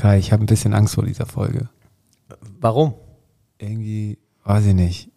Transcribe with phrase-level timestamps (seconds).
[0.00, 1.68] Kai, ich habe ein bisschen Angst vor dieser Folge.
[2.58, 2.94] Warum?
[3.58, 5.10] Irgendwie, weiß ich nicht.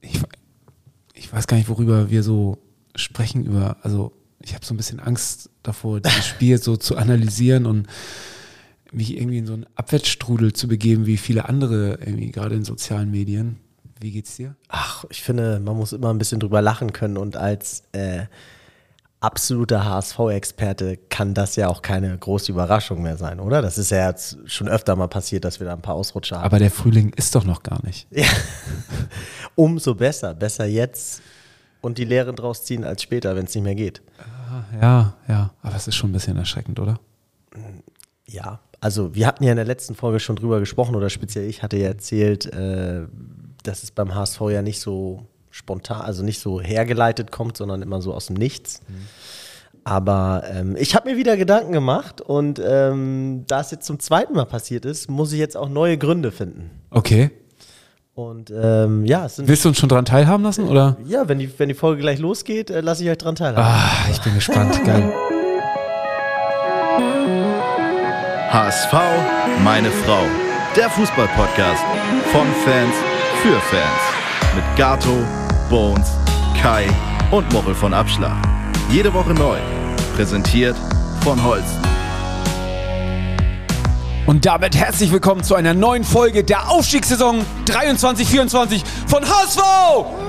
[0.00, 0.20] Ich,
[1.14, 2.58] ich weiß gar nicht, worüber wir so
[2.96, 3.76] sprechen über.
[3.82, 4.10] Also,
[4.42, 7.86] ich habe so ein bisschen Angst davor, dieses Spiel so zu analysieren und
[8.90, 13.12] mich irgendwie in so einen Abwärtsstrudel zu begeben, wie viele andere, irgendwie gerade in sozialen
[13.12, 13.60] Medien.
[14.00, 14.56] Wie geht's dir?
[14.66, 18.24] Ach, ich finde, man muss immer ein bisschen drüber lachen können und als äh,
[19.26, 23.60] absoluter HSV-Experte kann das ja auch keine große Überraschung mehr sein, oder?
[23.60, 26.44] Das ist ja jetzt schon öfter mal passiert, dass wir da ein paar Ausrutscher haben.
[26.44, 28.06] Aber der Frühling ist doch noch gar nicht.
[28.10, 28.24] Ja.
[29.56, 30.32] Umso besser.
[30.32, 31.22] Besser jetzt
[31.80, 34.00] und die Lehren draus ziehen als später, wenn es nicht mehr geht.
[34.80, 35.50] Ja, ja.
[35.60, 37.00] Aber es ist schon ein bisschen erschreckend, oder?
[38.26, 41.64] Ja, also wir hatten ja in der letzten Folge schon drüber gesprochen oder speziell ich
[41.64, 43.02] hatte ja erzählt, äh,
[43.64, 48.02] dass es beim HSV ja nicht so spontan, also nicht so hergeleitet kommt, sondern immer
[48.02, 48.82] so aus dem Nichts.
[48.86, 48.94] Mhm.
[49.84, 54.34] Aber ähm, ich habe mir wieder Gedanken gemacht und ähm, da es jetzt zum zweiten
[54.34, 56.70] Mal passiert ist, muss ich jetzt auch neue Gründe finden.
[56.90, 57.30] Okay.
[58.14, 60.68] Und ähm, ja, es sind Willst du uns schon dran teilhaben lassen?
[60.68, 60.96] Oder?
[61.06, 63.62] Ja, wenn die, wenn die Folge gleich losgeht, äh, lasse ich euch dran teilhaben.
[63.62, 64.82] Ah, ich bin gespannt.
[64.84, 65.12] Geil.
[68.50, 68.92] HSV,
[69.62, 70.24] meine Frau.
[70.76, 71.82] Der Fußballpodcast
[72.32, 72.94] von Fans
[73.42, 74.54] für Fans.
[74.54, 75.14] Mit Gato,
[75.68, 76.12] Bones,
[76.60, 76.86] Kai
[77.30, 78.36] und Mochel von Abschlag.
[78.90, 79.58] Jede Woche neu.
[80.14, 80.76] Präsentiert
[81.22, 81.82] von Holsten.
[84.26, 89.60] Und damit herzlich willkommen zu einer neuen Folge der Aufstiegssaison 23-24 von HSV,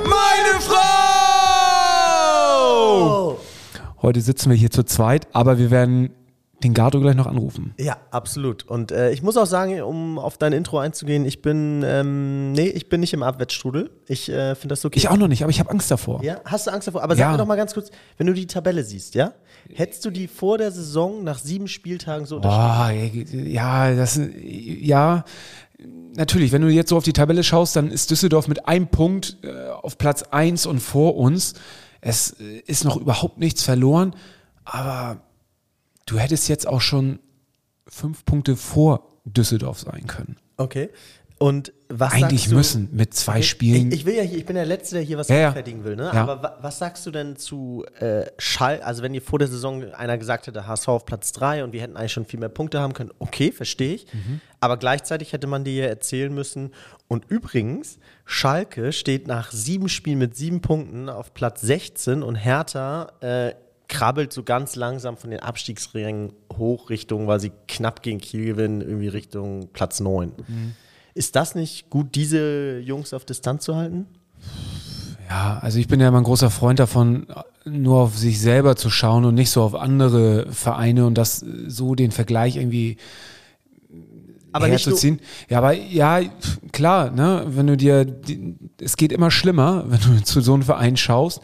[0.04, 0.78] meine Frau!
[4.02, 6.12] Heute sitzen wir hier zu zweit, aber wir werden
[6.64, 7.74] den Gardo gleich noch anrufen.
[7.80, 8.64] Ja, absolut.
[8.64, 12.68] Und äh, ich muss auch sagen, um auf dein Intro einzugehen, ich bin, ähm, nee,
[12.68, 13.92] ich bin nicht im Abwärtsstrudel.
[14.08, 14.98] Ich äh, finde das okay.
[14.98, 16.24] Ich auch noch nicht, aber ich habe Angst davor.
[16.24, 17.04] Ja, hast du Angst davor?
[17.04, 19.34] Aber sag mir doch mal ganz kurz, wenn du die Tabelle siehst, ja?
[19.72, 23.28] Hättest du die vor der Saison nach sieben Spieltagen so unterschrieben?
[23.34, 25.26] Oh, ja, das, ja,
[26.16, 29.38] natürlich, wenn du jetzt so auf die Tabelle schaust, dann ist Düsseldorf mit einem Punkt
[29.44, 31.54] äh, auf Platz 1 und vor uns.
[32.02, 34.16] Es äh, ist noch überhaupt nichts verloren,
[34.66, 35.22] aber
[36.08, 37.20] du hättest jetzt auch schon
[37.88, 40.38] fünf Punkte vor Düsseldorf sein können.
[40.58, 40.90] Okay.
[41.40, 43.44] Und was Eigentlich müssen mit zwei okay.
[43.44, 43.92] Spielen.
[43.92, 45.96] Ich, ich, will ja hier, ich bin der Letzte, der hier was ja, rechtfertigen will,
[45.96, 46.10] ne?
[46.12, 46.24] Ja.
[46.28, 48.82] Aber was sagst du denn zu äh, Schall?
[48.82, 51.82] Also, wenn ihr vor der Saison einer gesagt hätte, HSV auf Platz 3 und wir
[51.82, 54.12] hätten eigentlich schon viel mehr Punkte haben können, okay, verstehe ich.
[54.12, 54.42] Mhm.
[54.60, 56.72] Aber gleichzeitig hätte man dir ja erzählen müssen.
[57.08, 63.12] Und übrigens, Schalke steht nach sieben Spielen mit sieben Punkten auf Platz 16 und Hertha
[63.22, 63.54] äh,
[63.88, 68.82] krabbelt so ganz langsam von den Abstiegsrängen hoch Richtung, weil sie knapp gegen Kiel gewinnen,
[68.82, 70.34] irgendwie Richtung Platz 9.
[70.48, 70.74] Mhm.
[71.14, 74.06] Ist das nicht gut, diese Jungs auf Distanz zu halten?
[75.30, 77.28] Ja, also ich bin ja immer ein großer Freund davon,
[77.66, 81.96] nur auf sich selber zu schauen und nicht so auf andere Vereine und das so
[81.96, 82.98] den Vergleich irgendwie
[84.54, 85.20] aber herzuziehen.
[85.50, 86.22] ja, aber ja,
[86.72, 88.06] klar, ne, wenn du dir,
[88.82, 91.42] es geht immer schlimmer, wenn du zu so einem Verein schaust.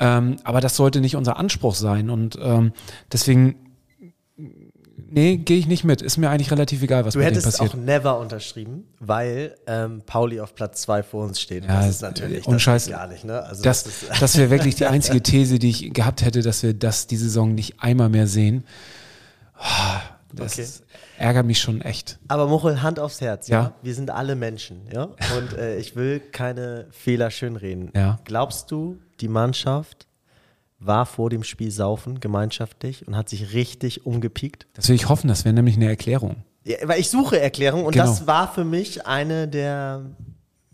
[0.00, 2.08] Ähm, aber das sollte nicht unser Anspruch sein.
[2.08, 2.72] Und ähm,
[3.12, 3.56] deswegen,
[4.96, 6.00] nee, gehe ich nicht mit.
[6.00, 7.54] Ist mir eigentlich relativ egal, was du mit dem passiert.
[7.54, 11.64] Du hättest auch never unterschrieben, weil ähm, Pauli auf Platz zwei vor uns steht.
[11.64, 13.24] Ja, das ist natürlich das Scheiß, gar nicht.
[13.24, 13.42] Ne?
[13.42, 16.72] Also das, das, das wäre wirklich die einzige These, die ich gehabt hätte, dass wir
[16.72, 18.64] das die Saison nicht einmal mehr sehen.
[20.32, 20.66] Das okay.
[21.18, 22.18] ärgert mich schon echt.
[22.28, 23.62] Aber Muchel, Hand aufs Herz, ja?
[23.62, 23.74] ja?
[23.82, 25.04] Wir sind alle Menschen, ja?
[25.36, 27.90] Und äh, ich will keine Fehler schönreden.
[27.94, 28.20] Ja.
[28.24, 30.06] Glaubst du, die Mannschaft
[30.78, 34.66] war vor dem Spiel saufen, gemeinschaftlich, und hat sich richtig umgepiekt?
[34.74, 36.44] Das will ich hoffen, das wäre nämlich eine Erklärung.
[36.64, 38.06] Ja, weil ich suche Erklärung und genau.
[38.06, 40.04] das war für mich eine der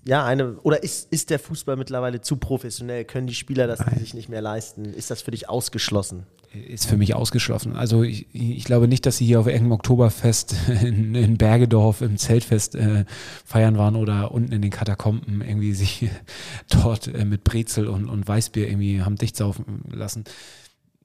[0.06, 3.04] ja, eine, oder ist, ist der Fußball mittlerweile zu professionell?
[3.04, 4.84] Können die Spieler das sich nicht mehr leisten?
[4.84, 6.26] Ist das für dich ausgeschlossen?
[6.52, 7.74] Ist für mich ausgeschlossen.
[7.74, 12.18] Also ich, ich glaube nicht, dass sie hier auf irgendeinem Oktoberfest in, in Bergedorf im
[12.18, 13.04] Zeltfest äh,
[13.44, 16.08] feiern waren oder unten in den Katakomben irgendwie sich
[16.68, 20.24] dort äh, mit Brezel und, und Weißbier irgendwie haben dicht saufen lassen.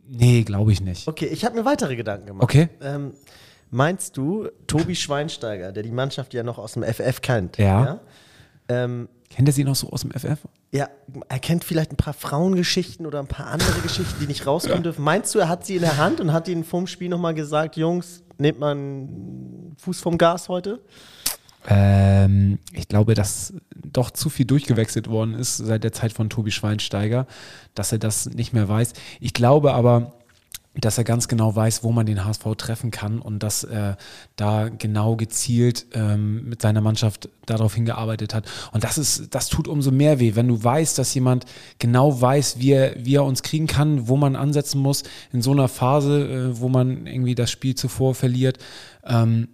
[0.08, 1.08] Nee, glaube ich nicht.
[1.08, 2.44] Okay, ich habe mir weitere Gedanken gemacht.
[2.44, 2.70] Okay.
[2.82, 3.14] Ähm,
[3.72, 7.86] meinst du, Tobi Schweinsteiger, der die Mannschaft ja noch aus dem FF kennt, ja.
[7.86, 8.02] ja
[8.72, 10.40] ähm, Kennt er sie noch so aus dem FF?
[10.72, 10.90] Ja,
[11.30, 15.04] er kennt vielleicht ein paar Frauengeschichten oder ein paar andere Geschichten, die nicht rauskommen dürfen.
[15.04, 17.78] Meinst du, er hat sie in der Hand und hat ihnen vorm Spiel nochmal gesagt,
[17.78, 20.82] Jungs, nehmt mal einen Fuß vom Gas heute?
[21.68, 26.52] Ähm, ich glaube, dass doch zu viel durchgewechselt worden ist seit der Zeit von Tobi
[26.52, 27.26] Schweinsteiger,
[27.74, 28.94] dass er das nicht mehr weiß.
[29.22, 30.14] Ich glaube aber,
[30.76, 33.98] dass er ganz genau weiß, wo man den HSV treffen kann und dass er
[34.38, 38.50] da genau gezielt ähm, mit seiner Mannschaft darauf hingearbeitet hat.
[38.72, 41.46] Und das ist, das tut umso mehr weh, wenn du weißt, dass jemand
[41.80, 45.04] genau weiß, wie er, wie er uns kriegen kann, wo man ansetzen muss
[45.34, 48.58] in so einer Phase, äh, wo man irgendwie das Spiel zuvor verliert.
[49.04, 49.50] Ähm,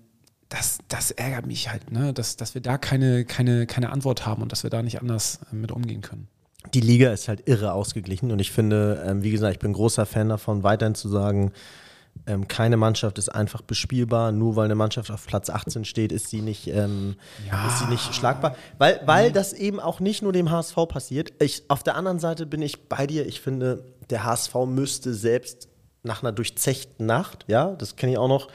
[0.49, 2.13] das, das ärgert mich halt, ne?
[2.13, 5.39] dass, dass wir da keine, keine, keine Antwort haben und dass wir da nicht anders
[5.51, 6.27] äh, mit umgehen können.
[6.73, 10.05] Die Liga ist halt irre ausgeglichen und ich finde, ähm, wie gesagt, ich bin großer
[10.05, 11.53] Fan davon, weiterhin zu sagen,
[12.25, 14.31] ähm, keine Mannschaft ist einfach bespielbar.
[14.31, 17.15] Nur weil eine Mannschaft auf Platz 18 steht, ist sie nicht, ähm,
[17.47, 17.67] ja.
[17.67, 18.55] ist sie nicht schlagbar.
[18.77, 21.33] Weil, weil das eben auch nicht nur dem HSV passiert.
[21.41, 23.25] Ich, auf der anderen Seite bin ich bei dir.
[23.27, 25.69] Ich finde, der HSV müsste selbst
[26.03, 28.47] nach einer durchzechten Nacht, ja, das kenne ich auch noch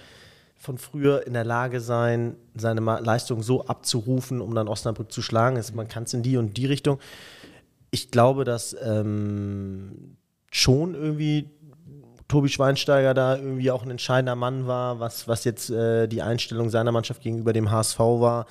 [0.56, 5.56] von früher, in der Lage sein, seine Leistung so abzurufen, um dann Osnabrück zu schlagen.
[5.56, 7.00] Also man kann es in die und die Richtung.
[7.92, 10.16] Ich glaube, dass ähm,
[10.50, 11.48] schon irgendwie
[12.32, 16.70] Tobi Schweinsteiger da irgendwie auch ein entscheidender Mann war, was, was jetzt äh, die Einstellung
[16.70, 18.46] seiner Mannschaft gegenüber dem HSV war.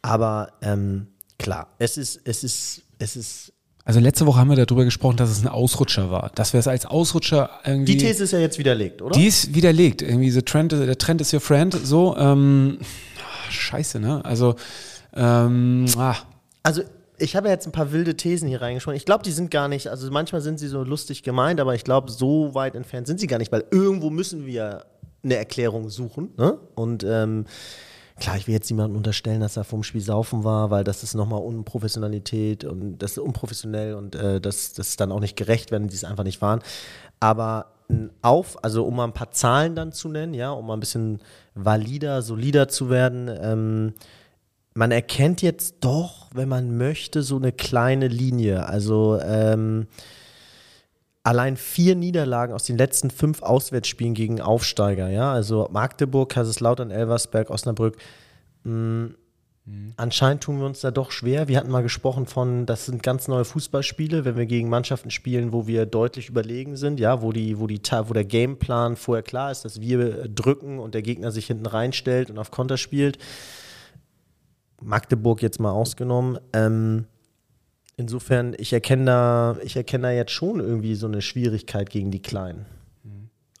[0.00, 3.52] Aber ähm, klar, es ist, es ist, es ist.
[3.84, 6.30] Also letzte Woche haben wir darüber gesprochen, dass es ein Ausrutscher war.
[6.36, 7.96] Dass wir es als Ausrutscher irgendwie.
[7.96, 9.18] Die These ist ja jetzt widerlegt, oder?
[9.18, 10.02] Die ist widerlegt.
[10.02, 11.74] Irgendwie the trend, der Trend ist your friend.
[11.82, 12.78] So, ähm,
[13.50, 14.24] scheiße, ne?
[14.24, 14.54] Also,
[15.14, 16.14] ähm, ah.
[16.62, 16.82] Also
[17.18, 18.96] ich habe ja jetzt ein paar wilde Thesen hier reingesprochen.
[18.96, 21.84] Ich glaube, die sind gar nicht, also manchmal sind sie so lustig gemeint, aber ich
[21.84, 24.84] glaube, so weit entfernt sind sie gar nicht, weil irgendwo müssen wir
[25.22, 26.30] eine Erklärung suchen.
[26.36, 26.58] Ne?
[26.74, 27.46] Und ähm,
[28.18, 31.14] klar, ich will jetzt niemandem unterstellen, dass er vom Spiel saufen war, weil das ist
[31.14, 35.70] nochmal Unprofessionalität und das ist unprofessionell und äh, das, das ist dann auch nicht gerecht,
[35.70, 36.60] wenn die es einfach nicht waren.
[37.20, 37.72] Aber
[38.22, 41.20] auf, also um mal ein paar Zahlen dann zu nennen, ja, um mal ein bisschen
[41.54, 43.94] valider, solider zu werden, ähm,
[44.76, 48.66] man erkennt jetzt doch, wenn man möchte, so eine kleine Linie.
[48.66, 49.86] Also ähm,
[51.22, 57.48] allein vier Niederlagen aus den letzten fünf Auswärtsspielen gegen Aufsteiger, ja, also Magdeburg, Kaiserslautern, Elversberg,
[57.48, 57.96] Osnabrück.
[58.64, 59.14] Mh, mm,
[59.64, 59.92] mhm.
[59.96, 61.48] Anscheinend tun wir uns da doch schwer.
[61.48, 65.54] Wir hatten mal gesprochen von, das sind ganz neue Fußballspiele, wenn wir gegen Mannschaften spielen,
[65.54, 69.50] wo wir deutlich überlegen sind, ja, wo die, wo die, wo der Gameplan vorher klar
[69.50, 73.16] ist, dass wir drücken und der Gegner sich hinten reinstellt und auf Konter spielt.
[74.86, 76.38] Magdeburg jetzt mal ausgenommen.
[76.52, 77.06] Ähm,
[77.96, 82.22] insofern, ich erkenne da, ich erkenne da jetzt schon irgendwie so eine Schwierigkeit gegen die
[82.22, 82.66] Kleinen.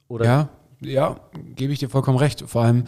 [0.08, 0.24] Oder?
[0.24, 0.48] Ja,
[0.80, 1.16] ja,
[1.54, 2.42] gebe ich dir vollkommen recht.
[2.46, 2.84] Vor allem,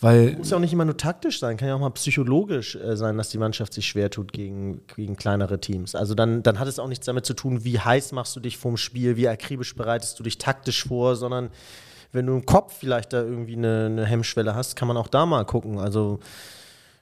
[0.00, 0.36] weil.
[0.36, 3.18] Muss ja auch nicht immer nur taktisch sein, kann ja auch mal psychologisch äh, sein,
[3.18, 5.94] dass die Mannschaft sich schwer tut gegen, gegen kleinere Teams.
[5.94, 8.58] Also dann, dann hat es auch nichts damit zu tun, wie heiß machst du dich
[8.58, 11.50] vorm Spiel, wie akribisch bereitest du dich taktisch vor, sondern
[12.12, 15.26] wenn du im Kopf vielleicht da irgendwie eine, eine Hemmschwelle hast, kann man auch da
[15.26, 15.78] mal gucken.
[15.78, 16.20] Also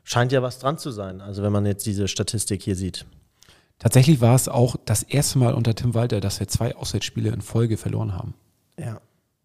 [0.05, 3.07] scheint ja was dran zu sein, also wenn man jetzt diese Statistik hier sieht.
[3.79, 7.41] Tatsächlich war es auch das erste Mal unter Tim Walter, dass wir zwei Auswärtsspiele in
[7.41, 8.35] Folge verloren haben.
[8.79, 9.01] Ja.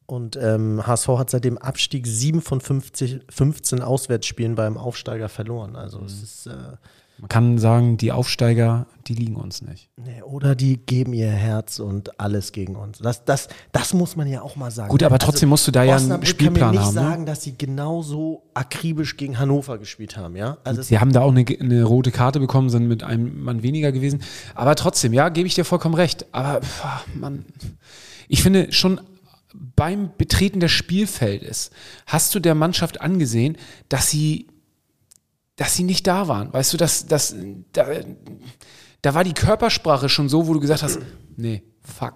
[0.07, 5.75] Und ähm, HSV hat seit dem Abstieg sieben von 50, 15 Auswärtsspielen beim Aufsteiger verloren.
[5.75, 6.05] Also mhm.
[6.05, 6.77] es ist äh,
[7.17, 9.89] man kann sagen, die Aufsteiger, die liegen uns nicht.
[9.95, 12.99] Nee, oder die geben ihr Herz und alles gegen uns.
[12.99, 14.89] Das, das, das muss man ja auch mal sagen.
[14.89, 16.25] Gut, aber trotzdem also, musst du da ja einen Spielplan haben.
[16.25, 17.27] Ich kann mir nicht haben, sagen, ne?
[17.27, 20.35] dass sie genauso akribisch gegen Hannover gespielt haben.
[20.35, 20.57] Ja?
[20.65, 23.93] Also sie haben da auch eine, eine, rote Karte bekommen, sind mit einem Mann weniger
[23.93, 24.21] gewesen.
[24.53, 26.25] Aber trotzdem, ja, gebe ich dir vollkommen recht.
[26.33, 26.59] Aber
[27.13, 27.45] man,
[28.27, 28.99] ich finde schon
[29.75, 31.71] beim Betreten des Spielfeldes
[32.07, 33.57] hast du der Mannschaft angesehen,
[33.87, 34.47] dass sie
[35.55, 36.51] dass sie nicht da waren.
[36.51, 37.35] Weißt du, dass, dass,
[37.73, 37.87] da,
[39.01, 40.99] da war die Körpersprache schon so, wo du gesagt hast,
[41.37, 42.15] nee, fuck.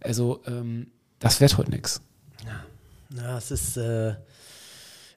[0.00, 0.88] Also, ähm,
[1.18, 2.00] das wird heute nichts.
[2.44, 3.20] Ja.
[3.20, 4.14] ja, es ist, äh,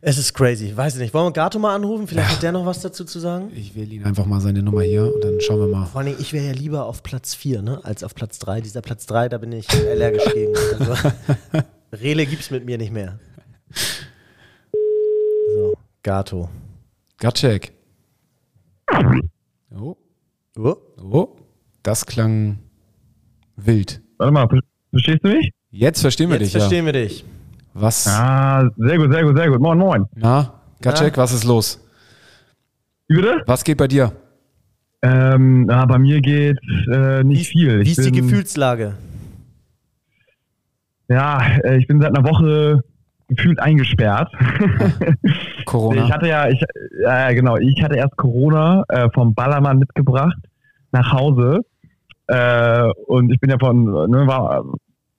[0.03, 0.75] es ist crazy.
[0.75, 1.13] Weiß ich nicht.
[1.13, 2.07] Wollen wir Gato mal anrufen?
[2.07, 2.35] Vielleicht ja.
[2.35, 3.51] hat der noch was dazu zu sagen?
[3.55, 5.85] Ich wähle ihn einfach mal seine Nummer hier und dann schauen wir mal.
[5.85, 8.61] Vor allem, ich wäre ja lieber auf Platz 4, ne, als auf Platz 3.
[8.61, 10.55] Dieser Platz 3, da bin ich allergisch gegen.
[10.79, 11.09] Also,
[11.93, 13.19] Rele gibt's mit mir nicht mehr.
[15.53, 16.49] So, Gato.
[17.21, 17.71] Gatschek.
[19.79, 19.95] Oh.
[20.57, 20.75] Oh.
[20.99, 21.35] Oh.
[21.83, 22.57] Das klang
[23.55, 24.01] wild.
[24.17, 24.47] Warte mal,
[24.89, 25.51] verstehst du mich?
[25.69, 26.53] Jetzt verstehen wir Jetzt dich.
[26.53, 26.93] Jetzt verstehen ja.
[26.93, 27.23] wir dich.
[27.75, 28.07] Was?
[28.07, 29.59] Ah, sehr gut, sehr gut, sehr gut.
[29.59, 30.05] Moin, moin.
[30.15, 31.79] Na, Gatschek, was ist los?
[33.07, 33.43] Wie bitte?
[33.45, 34.13] Was geht bei dir?
[35.03, 36.57] Ähm, na, bei mir geht
[36.91, 37.81] äh, nicht wie, viel.
[37.81, 38.95] Ich wie ist bin, die Gefühlslage?
[41.07, 42.83] Ja, äh, ich bin seit einer Woche
[43.35, 44.31] gefühlt eingesperrt.
[45.65, 46.03] Corona.
[46.03, 46.61] Ich hatte ja, ich,
[47.05, 50.37] äh, genau, ich hatte erst Corona äh, vom Ballermann mitgebracht
[50.91, 51.61] nach Hause.
[52.27, 54.65] Äh, und ich bin ja von, ne, war,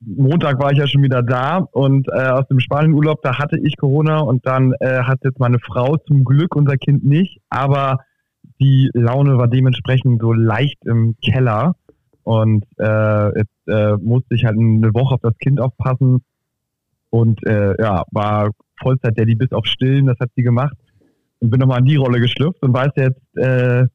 [0.01, 3.77] Montag war ich ja schon wieder da und äh, aus dem Spanienurlaub, da hatte ich
[3.77, 7.99] Corona und dann äh, hat jetzt meine Frau zum Glück unser Kind nicht, aber
[8.61, 11.77] die Laune war dementsprechend so leicht im Keller
[12.25, 16.23] und äh, jetzt äh, musste ich halt eine Woche auf das Kind aufpassen
[17.13, 18.51] und äh, ja, war
[18.81, 20.77] Vollzeit-Daddy bis auf Stillen, das hat sie gemacht.
[21.41, 23.87] Und bin nochmal in die Rolle geschlüpft und weiß jetzt, äh,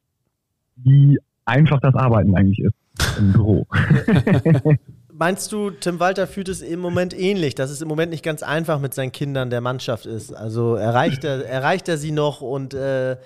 [0.75, 2.75] wie einfach das Arbeiten eigentlich ist
[3.17, 3.65] im Büro.
[5.17, 8.43] meinst du, Tim Walter fühlt es im Moment ähnlich, dass es im Moment nicht ganz
[8.43, 10.31] einfach mit seinen Kindern der Mannschaft ist?
[10.31, 13.17] Also erreicht er, erreicht er sie noch und äh,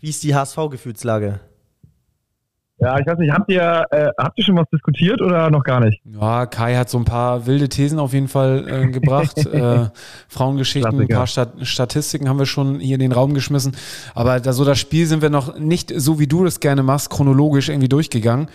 [0.00, 1.40] wie ist die HSV-Gefühlslage?
[2.82, 5.78] Ja, ich weiß nicht, habt ihr, äh, habt ihr schon was diskutiert oder noch gar
[5.78, 6.02] nicht?
[6.04, 9.46] Ja, Kai hat so ein paar wilde Thesen auf jeden Fall äh, gebracht.
[9.46, 9.86] äh,
[10.26, 13.76] Frauengeschichten, ein paar Stat Statistiken haben wir schon hier in den Raum geschmissen.
[14.16, 17.08] Aber da, so das Spiel sind wir noch nicht so, wie du das gerne machst,
[17.08, 18.48] chronologisch irgendwie durchgegangen.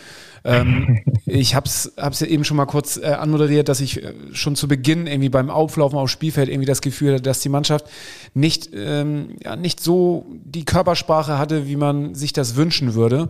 [0.44, 4.58] Ähm, ich hab's, hab's ja eben schon mal kurz äh, anmoderiert, dass ich äh, schon
[4.58, 7.86] zu Beginn irgendwie beim Auflaufen aufs Spielfeld irgendwie das Gefühl hatte, dass die Mannschaft
[8.34, 13.30] nicht, ähm, ja, nicht so die Körpersprache hatte, wie man sich das wünschen würde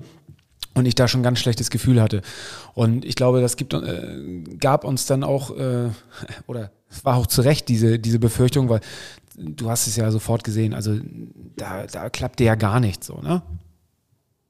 [0.78, 2.22] und ich da schon ein ganz schlechtes Gefühl hatte.
[2.74, 5.90] Und ich glaube, das gibt, äh, gab uns dann auch, äh,
[6.48, 8.82] oder es war auch zu Recht diese, diese Befürchtung, weil
[9.38, 10.98] du hast es ja sofort gesehen, also
[11.56, 13.42] da, da klappte ja gar nichts so, ne?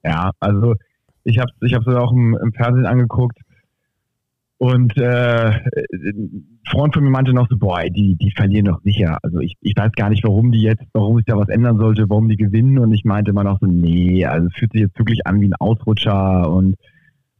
[0.03, 0.75] Ja, also
[1.23, 3.39] ich habe es ich auch im, im Fernsehen angeguckt
[4.59, 9.19] und äh, ein Freund von mir meinte noch so, boah, die, die verlieren doch sicher.
[9.21, 12.09] Also ich, ich weiß gar nicht, warum die jetzt, warum sich da was ändern sollte,
[12.09, 12.79] warum die gewinnen.
[12.79, 15.47] Und ich meinte immer noch so, nee, also es fühlt sich jetzt wirklich an wie
[15.47, 16.75] ein Ausrutscher und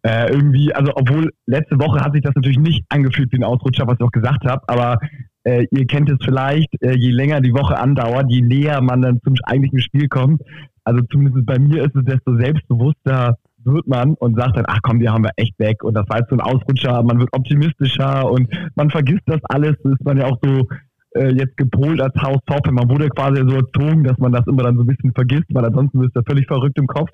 [0.04, 3.88] äh, irgendwie, also obwohl letzte Woche hat sich das natürlich nicht angefühlt wie ein Ausrutscher,
[3.88, 5.00] was ich auch gesagt habe, aber
[5.44, 9.20] äh, ihr kennt es vielleicht, äh, je länger die Woche andauert, je näher man dann
[9.24, 10.42] zum eigentlichen Spiel kommt,
[10.84, 15.00] also zumindest bei mir ist es, desto selbstbewusster wird man und sagt dann, ach komm,
[15.00, 18.30] die haben wir echt weg und das war jetzt so ein Ausrutscher, man wird optimistischer
[18.30, 20.68] und man vergisst das alles, das ist man ja auch so
[21.16, 22.72] äh, jetzt gepolt als Haustaufe.
[22.72, 25.66] Man wurde quasi so erzogen, dass man das immer dann so ein bisschen vergisst, weil
[25.66, 27.10] ansonsten ist er völlig verrückt im Kopf.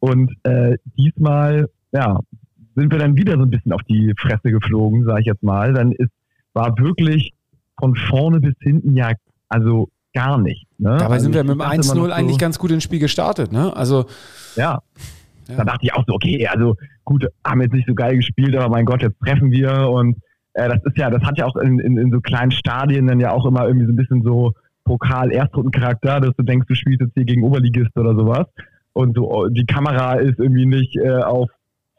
[0.00, 2.20] Und äh, diesmal, ja,
[2.76, 5.72] sind wir dann wieder so ein bisschen auf die Fresse geflogen, sage ich jetzt mal.
[5.72, 6.10] Dann ist,
[6.52, 7.32] war wirklich
[7.78, 9.12] von vorne bis hinten ja,
[9.48, 10.66] also gar nicht.
[10.78, 10.96] Ne?
[10.98, 13.74] Dabei also sind wir mit dem 1-0 so, eigentlich ganz gut ins Spiel gestartet, ne?
[13.76, 14.06] Also.
[14.56, 14.80] Ja.
[15.48, 15.56] Ja.
[15.56, 18.68] Da dachte ich auch so, okay, also gut, haben jetzt nicht so geil gespielt, aber
[18.68, 20.16] mein Gott, jetzt treffen wir und
[20.54, 23.20] äh, das ist ja, das hat ja auch in, in, in so kleinen Stadien dann
[23.20, 24.52] ja auch immer irgendwie so ein bisschen so
[24.84, 28.46] Pokal-Erstrundencharakter, dass du denkst, du spielst jetzt hier gegen Oberligist oder sowas
[28.92, 31.50] und so oh, die Kamera ist irgendwie nicht äh, auf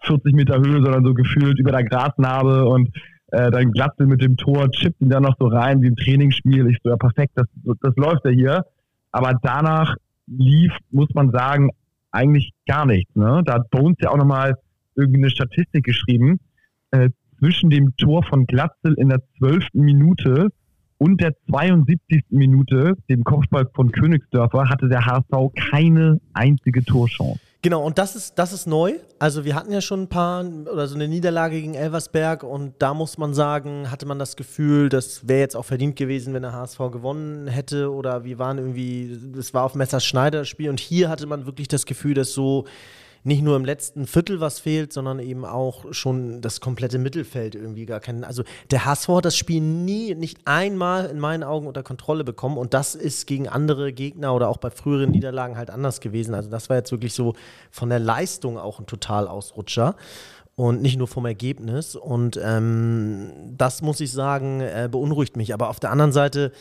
[0.03, 2.89] 40 Meter Höhe, sondern so gefühlt über der Grasnarbe und
[3.31, 6.67] äh, dein Glatzel mit dem Tor chippt ihn dann noch so rein wie im Trainingsspiel.
[6.69, 7.47] Ich so, ja perfekt, das,
[7.81, 8.65] das läuft ja hier.
[9.11, 9.95] Aber danach
[10.27, 11.71] lief, muss man sagen,
[12.15, 13.13] eigentlich gar nichts.
[13.15, 13.43] Ne?
[13.45, 14.55] Da hat Bones ja auch nochmal
[14.95, 16.39] irgendwie eine Statistik geschrieben.
[16.91, 20.49] Äh, zwischen dem Tor von Glatzel in der zwölften Minute
[20.97, 22.23] und der 72.
[22.29, 27.39] Minute, dem Kopfball von Königsdörfer, hatte der HSV keine einzige Torchance.
[27.65, 28.99] Genau, und das ist, das ist neu.
[29.17, 32.93] Also wir hatten ja schon ein paar oder so eine Niederlage gegen Elversberg und da
[32.93, 36.53] muss man sagen, hatte man das Gefühl, das wäre jetzt auch verdient gewesen, wenn der
[36.53, 41.09] HSV gewonnen hätte oder wir waren irgendwie, es war auf Messers Schneider Spiel und hier
[41.09, 42.65] hatte man wirklich das Gefühl, dass so
[43.25, 47.87] nicht nur im letzten Viertel was fehlt, sondern eben auch schon das komplette Mittelfeld irgendwie
[47.87, 48.23] gar keinen.
[48.23, 52.57] Also der HSV hat das Spiel nie, nicht einmal in meinen Augen unter Kontrolle bekommen
[52.59, 56.35] und das ist gegen andere Gegner oder auch bei früheren Niederlagen halt anders gewesen.
[56.35, 57.33] Also das war jetzt wirklich so
[57.71, 59.95] von der Leistung auch ein Totalausrutscher
[60.55, 61.95] und nicht nur vom Ergebnis.
[61.95, 65.51] Und ähm, das muss ich sagen, äh, beunruhigt mich.
[65.55, 66.51] Aber auf der anderen Seite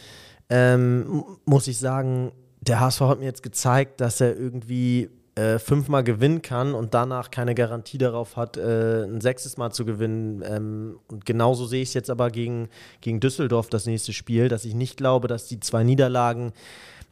[0.49, 6.05] ähm, muss ich sagen, der HSV hat mir jetzt gezeigt, dass er irgendwie äh, fünfmal
[6.05, 10.45] gewinnen kann und danach keine Garantie darauf hat, äh, ein sechstes Mal zu gewinnen.
[10.47, 12.69] Ähm, und genauso sehe ich es jetzt aber gegen,
[13.01, 16.53] gegen Düsseldorf, das nächste Spiel, dass ich nicht glaube, dass die zwei Niederlagen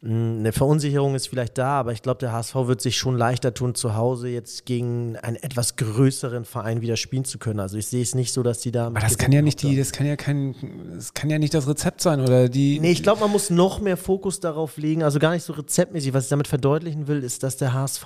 [0.05, 3.73] eine Verunsicherung ist vielleicht da, aber ich glaube, der HSV wird sich schon leichter tun,
[3.73, 7.61] zu Hause jetzt gegen einen etwas größeren Verein wieder spielen zu können.
[7.61, 8.87] Also ich sehe es nicht so, dass die da.
[8.87, 10.55] Aber das kann ja nicht die, das kann ja kein,
[10.93, 12.81] das kann ja nicht das Rezept sein oder die.
[12.81, 15.03] Nee, ich glaube, man muss noch mehr Fokus darauf legen.
[15.03, 16.13] Also gar nicht so rezeptmäßig.
[16.13, 18.05] Was ich damit verdeutlichen will, ist, dass der HSV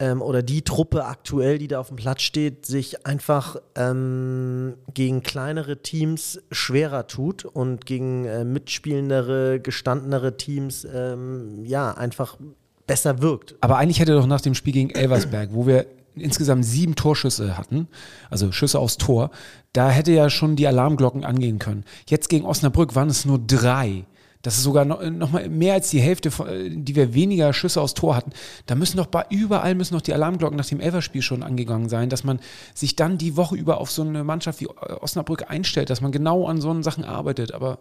[0.00, 5.22] ähm, oder die Truppe aktuell, die da auf dem Platz steht, sich einfach ähm, gegen
[5.22, 12.38] kleinere Teams schwerer tut und gegen äh, mitspielendere, gestandenere Teams ähm, ja einfach
[12.86, 13.54] besser wirkt.
[13.60, 17.86] Aber eigentlich hätte doch nach dem Spiel gegen Elversberg, wo wir insgesamt sieben Torschüsse hatten,
[18.30, 19.30] also Schüsse aufs Tor,
[19.72, 21.84] da hätte ja schon die Alarmglocken angehen können.
[22.08, 24.06] Jetzt gegen Osnabrück waren es nur drei.
[24.42, 26.30] Das ist sogar noch, noch mal mehr als die Hälfte,
[26.70, 28.30] die wir weniger Schüsse aus Tor hatten.
[28.66, 32.08] Da müssen doch bei überall müssen noch die Alarmglocken nach dem Elferspiel schon angegangen sein,
[32.08, 32.40] dass man
[32.74, 36.46] sich dann die Woche über auf so eine Mannschaft wie Osnabrück einstellt, dass man genau
[36.46, 37.52] an so Sachen arbeitet.
[37.52, 37.78] Aber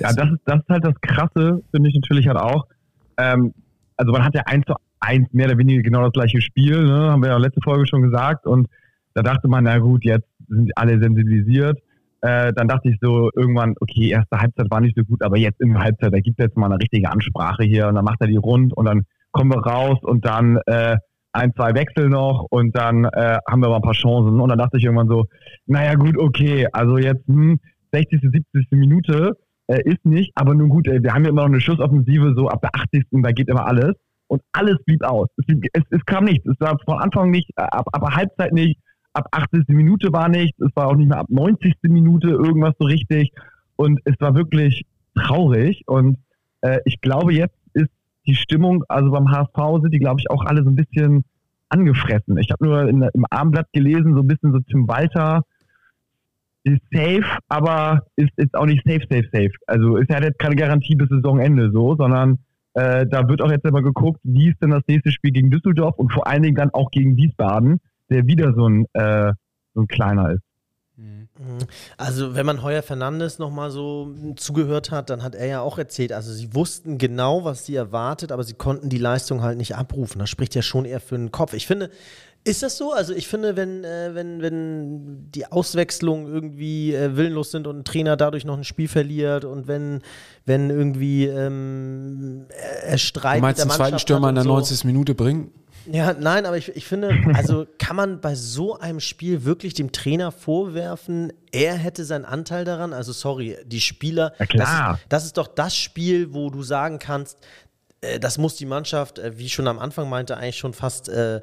[0.00, 2.66] ja, das ist, das ist halt das Krasse, finde ich natürlich halt auch.
[3.16, 3.54] Ähm,
[3.96, 7.10] also man hat ja eins zu eins mehr oder weniger genau das gleiche Spiel, ne?
[7.10, 8.46] haben wir ja letzte Folge schon gesagt.
[8.46, 8.68] Und
[9.14, 11.78] da dachte man, na gut, jetzt sind alle sensibilisiert.
[12.20, 15.60] Äh, dann dachte ich so irgendwann, okay, erste Halbzeit war nicht so gut, aber jetzt
[15.60, 18.20] in der Halbzeit, da gibt es jetzt mal eine richtige Ansprache hier und dann macht
[18.20, 20.96] er die rund und dann kommen wir raus und dann äh,
[21.32, 24.40] ein, zwei Wechsel noch und dann äh, haben wir aber ein paar Chancen.
[24.40, 25.26] Und dann dachte ich irgendwann so,
[25.66, 27.60] naja gut, okay, also jetzt hm,
[27.92, 28.66] 60., 70.
[28.72, 29.36] Minute
[29.68, 32.48] äh, ist nicht, aber nun gut, ey, wir haben ja immer noch eine Schussoffensive, so
[32.48, 33.04] ab der 80.
[33.22, 33.92] da geht immer alles.
[34.30, 35.28] Und alles blieb aus.
[35.38, 36.44] Es, es, es kam nichts.
[36.46, 38.78] Es war von Anfang nicht, ab, ab Halbzeit nicht,
[39.18, 39.68] ab 80.
[39.68, 41.74] Minute war nichts, es war auch nicht mehr ab 90.
[41.82, 43.32] Minute irgendwas so richtig.
[43.76, 44.84] Und es war wirklich
[45.14, 45.82] traurig.
[45.86, 46.18] Und
[46.62, 47.90] äh, ich glaube, jetzt ist
[48.26, 51.24] die Stimmung, also beim HSV sind die, glaube ich, auch alle so ein bisschen
[51.68, 52.38] angefressen.
[52.38, 55.42] Ich habe nur in, im Armblatt gelesen, so ein bisschen so Tim Walter
[56.64, 59.52] ist safe, aber ist, ist auch nicht safe, safe, safe.
[59.66, 62.38] Also ist ja jetzt keine Garantie bis Saisonende so, sondern
[62.74, 65.96] äh, da wird auch jetzt immer geguckt, wie ist denn das nächste Spiel gegen Düsseldorf
[65.96, 69.32] und vor allen Dingen dann auch gegen Wiesbaden, der wieder so ein, äh,
[69.74, 70.42] so ein kleiner ist.
[70.96, 71.28] Mhm.
[71.96, 76.12] Also, wenn man Heuer Fernandes nochmal so zugehört hat, dann hat er ja auch erzählt,
[76.12, 80.18] also sie wussten genau, was sie erwartet, aber sie konnten die Leistung halt nicht abrufen.
[80.18, 81.54] Das spricht ja schon eher für den Kopf.
[81.54, 81.90] Ich finde,
[82.42, 82.92] ist das so?
[82.92, 87.84] Also ich finde, wenn, äh, wenn, wenn die Auswechslungen irgendwie äh, willenlos sind und ein
[87.84, 90.00] Trainer dadurch noch ein Spiel verliert und wenn,
[90.46, 92.46] wenn irgendwie ähm,
[92.82, 93.38] er streitet.
[93.38, 94.84] Du meinst den zweiten Stürmer in der so, 90.
[94.84, 95.52] Minute bringen?
[95.90, 99.92] Ja, nein, aber ich, ich finde, also kann man bei so einem Spiel wirklich dem
[99.92, 102.92] Trainer vorwerfen, er hätte seinen Anteil daran?
[102.92, 104.90] Also sorry, die Spieler, ja, klar.
[104.90, 107.38] Das, ist, das ist doch das Spiel, wo du sagen kannst,
[108.00, 111.08] äh, das muss die Mannschaft, äh, wie ich schon am Anfang meinte, eigentlich schon fast
[111.08, 111.36] äh,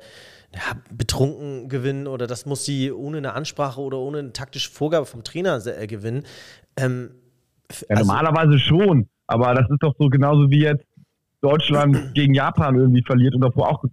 [0.53, 0.61] ja,
[0.91, 5.23] betrunken gewinnen oder das muss sie ohne eine Ansprache oder ohne eine taktische Vorgabe vom
[5.23, 6.23] Trainer äh, gewinnen.
[6.77, 7.11] Ähm,
[7.71, 10.85] ja, also, normalerweise schon, aber das ist doch so genauso wie jetzt
[11.41, 13.83] Deutschland gegen Japan irgendwie verliert und davor auch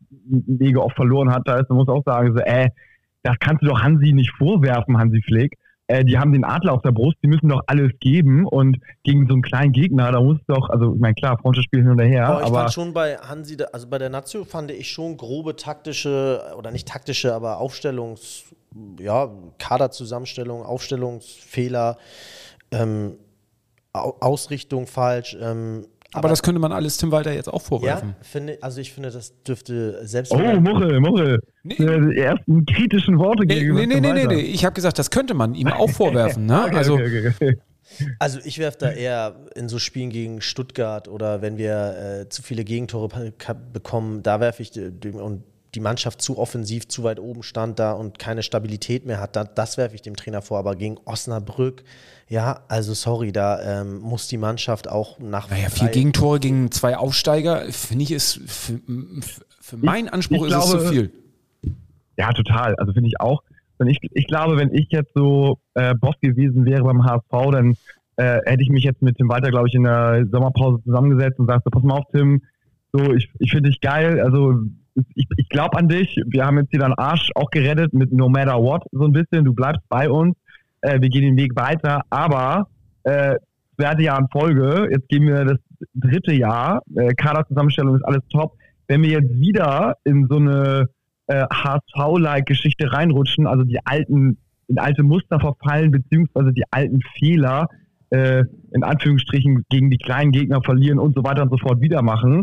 [0.46, 2.68] Wege auch verloren hat, da ist, man muss auch sagen, so, äh,
[3.22, 5.56] das kannst du doch Hansi nicht vorwerfen, Hansi Flick.
[5.88, 9.26] Äh, die haben den Adler auf der Brust, die müssen doch alles geben und gegen
[9.26, 12.28] so einen kleinen Gegner, da muss doch, also ich meine, klar, Freundschaftsspiel hin und her.
[12.28, 15.56] Aber ich aber fand schon bei Hansi, also bei der Nazio fand ich schon grobe
[15.56, 18.44] taktische, oder nicht taktische, aber Aufstellungs,
[18.98, 21.98] ja, Kaderzusammenstellung, Aufstellungsfehler,
[22.70, 23.16] ähm,
[23.92, 28.10] Ausrichtung falsch, ähm, aber, das könnte man alles Tim Walter jetzt auch vorwerfen.
[28.10, 30.32] Ja, finde, also ich finde, das dürfte selbst.
[30.32, 31.40] Oh, Muchel, Muchel.
[31.62, 31.76] Nee.
[31.76, 33.80] Die ersten kritischen Worte nee, gegenüber.
[33.80, 34.40] Nee, nee, nee, nee, nee.
[34.40, 36.46] Ich habe gesagt, das könnte man ihm auch vorwerfen.
[36.52, 36.64] Ne?
[36.64, 37.56] okay, also, okay, okay.
[38.18, 42.42] also ich werfe da eher in so Spielen gegen Stuttgart oder wenn wir äh, zu
[42.42, 43.32] viele Gegentore
[43.72, 48.18] bekommen, da werfe ich und die Mannschaft zu offensiv, zu weit oben stand da und
[48.18, 50.58] keine Stabilität mehr hat, da, das werfe ich dem Trainer vor.
[50.58, 51.82] Aber gegen Osnabrück,
[52.28, 55.50] ja, also sorry, da ähm, muss die Mannschaft auch nach.
[55.50, 58.80] Naja, vier Gegentore gegen zwei Aufsteiger, finde ich, ist für,
[59.60, 61.12] für meinen Anspruch ich, ich ist glaube, es zu viel.
[62.18, 62.74] Ja, total.
[62.76, 63.42] Also finde ich auch.
[63.78, 67.76] Und ich, ich glaube, wenn ich jetzt so äh, Boss gewesen wäre beim HSV, dann
[68.16, 71.46] äh, hätte ich mich jetzt mit Tim Walter, glaube ich, in der Sommerpause zusammengesetzt und
[71.46, 72.42] sagte, pass mal auf, Tim,
[72.92, 74.60] so, ich, ich finde dich geil, also
[75.14, 76.20] ich, ich glaube an dich.
[76.26, 79.44] Wir haben jetzt hier deinen Arsch auch gerettet mit No Matter What so ein bisschen.
[79.44, 80.36] Du bleibst bei uns.
[80.80, 82.02] Äh, wir gehen den Weg weiter.
[82.10, 82.68] Aber
[83.04, 83.36] äh,
[83.78, 85.58] zweite Jahr in Folge, jetzt gehen wir das
[85.94, 86.82] dritte Jahr.
[86.94, 88.54] Äh, Kaderzusammenstellung ist alles top.
[88.88, 90.88] Wenn wir jetzt wieder in so eine
[91.26, 97.68] äh, HSV-like-Geschichte reinrutschen, also die alten, in alte Muster verfallen, beziehungsweise die alten Fehler
[98.10, 102.02] äh, in Anführungsstrichen gegen die kleinen Gegner verlieren und so weiter und so fort wieder
[102.02, 102.42] machen,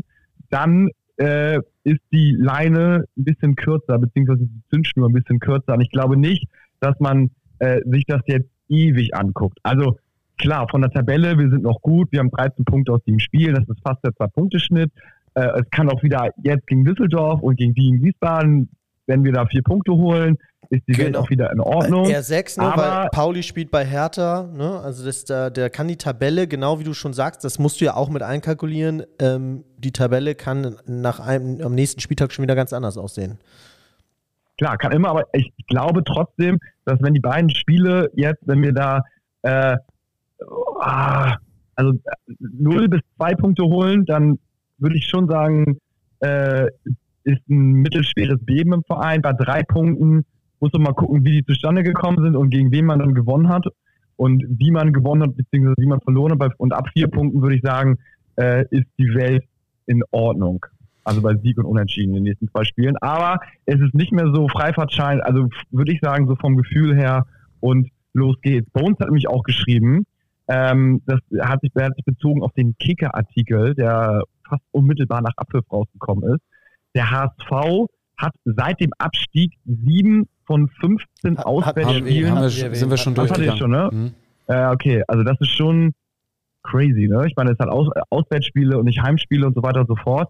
[0.49, 5.73] dann äh, ist die Leine ein bisschen kürzer, beziehungsweise die Zündschnur ein bisschen kürzer.
[5.73, 6.47] Und ich glaube nicht,
[6.79, 7.29] dass man
[7.60, 9.60] äh, sich das jetzt ewig anguckt.
[9.63, 9.97] Also
[10.38, 13.53] klar, von der Tabelle, wir sind noch gut, wir haben 13 Punkte aus dem Spiel,
[13.53, 14.91] das ist fast der Zwei-Punkte-Schnitt.
[15.36, 18.69] Äh, es kann auch wieder jetzt gegen Düsseldorf und gegen die in Wiesbaden,
[19.08, 20.38] wenn wir da vier Punkte holen,
[20.69, 21.05] ist die genau.
[21.05, 22.05] Welt auch wieder in Ordnung.
[22.10, 24.79] Er 6, ne, weil Pauli spielt bei Hertha, ne?
[24.79, 27.86] Also das, der, der kann die Tabelle, genau wie du schon sagst, das musst du
[27.86, 29.03] ja auch mit einkalkulieren.
[29.19, 33.39] Ähm, die Tabelle kann nach einem, am nächsten Spieltag schon wieder ganz anders aussehen.
[34.58, 38.73] Klar, kann immer, aber ich glaube trotzdem, dass wenn die beiden Spiele jetzt, wenn wir
[38.73, 39.01] da
[39.41, 39.77] äh,
[40.82, 41.38] ah,
[41.75, 41.93] also
[42.39, 44.38] 0 bis 2 Punkte holen, dann
[44.77, 45.79] würde ich schon sagen,
[46.19, 46.67] äh,
[47.23, 49.21] ist ein mittelschweres Beben im Verein.
[49.21, 50.25] Bei drei Punkten
[50.60, 53.50] muss man mal gucken, wie die zustande gekommen sind und gegen wen man dann gewonnen
[53.50, 53.65] hat
[54.15, 56.54] und wie man gewonnen hat, beziehungsweise wie man verloren hat.
[56.58, 57.98] Und ab vier Punkten würde ich sagen,
[58.36, 59.43] äh, ist die Welt
[59.86, 60.65] in Ordnung.
[61.04, 62.98] Also bei Sieg und Unentschieden in den nächsten zwei Spielen.
[62.98, 67.26] Aber es ist nicht mehr so Freifahrtschein, also würde ich sagen, so vom Gefühl her
[67.60, 68.69] und los geht's.
[68.72, 70.06] Bones hat mich auch geschrieben,
[70.50, 75.65] ähm, das hat sich, hat sich bezogen auf den Kicker-Artikel, der fast unmittelbar nach Abpfiff
[75.72, 76.41] rausgekommen ist.
[76.95, 82.31] Der HSV hat seit dem Abstieg sieben von 15 hat, Auswärtsspielen.
[82.31, 83.57] Haben wir, sind wir schon durchgegangen.
[83.57, 83.89] Schon, ne?
[83.91, 84.12] Mhm.
[84.47, 85.93] Äh, okay, also das ist schon
[86.63, 87.07] crazy.
[87.07, 87.27] Ne?
[87.27, 90.27] Ich meine, es hat Aus, Auswärtsspiele und nicht Heimspiele und so weiter und so fort.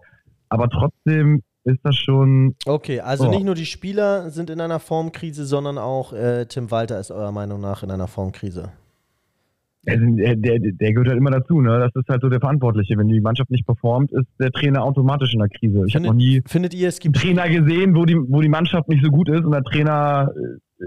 [0.50, 2.56] Aber trotzdem ist das schon.
[2.66, 3.30] Okay, also oh.
[3.30, 7.32] nicht nur die Spieler sind in einer Formkrise, sondern auch äh, Tim Walter ist eurer
[7.32, 8.74] Meinung nach in einer Formkrise.
[9.98, 11.80] Der, der, der, gehört halt immer dazu, ne?
[11.80, 12.98] Das ist halt so der Verantwortliche.
[12.98, 15.84] Wenn die Mannschaft nicht performt, ist der Trainer automatisch in der Krise.
[15.88, 18.90] Ich habe noch nie findet ihr, es gibt Trainer gesehen, wo die, wo die Mannschaft
[18.90, 20.32] nicht so gut ist und der Trainer
[20.80, 20.86] äh,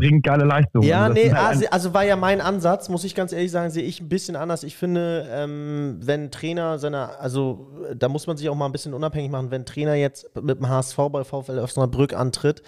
[0.00, 0.86] bringt geile Leistungen.
[0.86, 3.70] Ja, also nee, halt also, also, war ja mein Ansatz, muss ich ganz ehrlich sagen,
[3.70, 4.64] sehe ich ein bisschen anders.
[4.64, 8.94] Ich finde, ähm, wenn Trainer seiner, also da muss man sich auch mal ein bisschen
[8.94, 12.62] unabhängig machen, wenn Trainer jetzt mit dem HSV bei VfL Osnabrück antritt,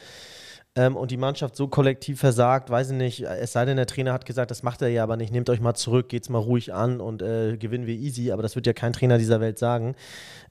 [0.74, 4.12] ähm, und die Mannschaft so kollektiv versagt, weiß ich nicht, es sei denn, der Trainer
[4.12, 6.72] hat gesagt, das macht er ja aber nicht, nehmt euch mal zurück, geht's mal ruhig
[6.72, 9.94] an und äh, gewinnen wir easy, aber das wird ja kein Trainer dieser Welt sagen.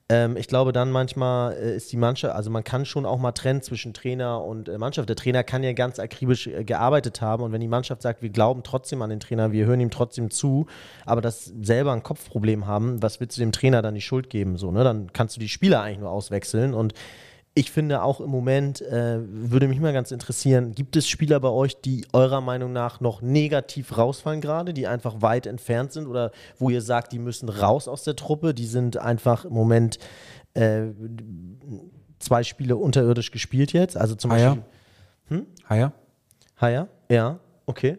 [0.09, 3.31] Ähm, ich glaube, dann manchmal äh, ist die Mannschaft, also man kann schon auch mal
[3.31, 5.09] trennen zwischen Trainer und äh, Mannschaft.
[5.09, 8.29] Der Trainer kann ja ganz akribisch äh, gearbeitet haben und wenn die Mannschaft sagt, wir
[8.29, 10.67] glauben trotzdem an den Trainer, wir hören ihm trotzdem zu,
[11.03, 14.57] aber das selber ein Kopfproblem haben, was willst du dem Trainer dann die Schuld geben?
[14.57, 14.83] So, ne?
[14.83, 16.93] Dann kannst du die Spieler eigentlich nur auswechseln und
[17.53, 21.49] ich finde auch im Moment, äh, würde mich mal ganz interessieren, gibt es Spieler bei
[21.49, 26.31] euch, die eurer Meinung nach noch negativ rausfallen gerade, die einfach weit entfernt sind oder
[26.57, 29.99] wo ihr sagt, die müssen raus aus der Truppe, die sind einfach im Moment
[30.53, 30.83] äh,
[32.19, 34.49] zwei Spiele unterirdisch gespielt jetzt, also zum Haya.
[34.49, 34.65] Beispiel.
[35.27, 35.45] Hm?
[35.69, 35.93] Haya?
[36.61, 37.97] Haya, ja, okay.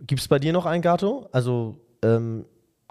[0.00, 1.28] Gibt es bei dir noch ein Gato?
[1.32, 2.44] Also ähm,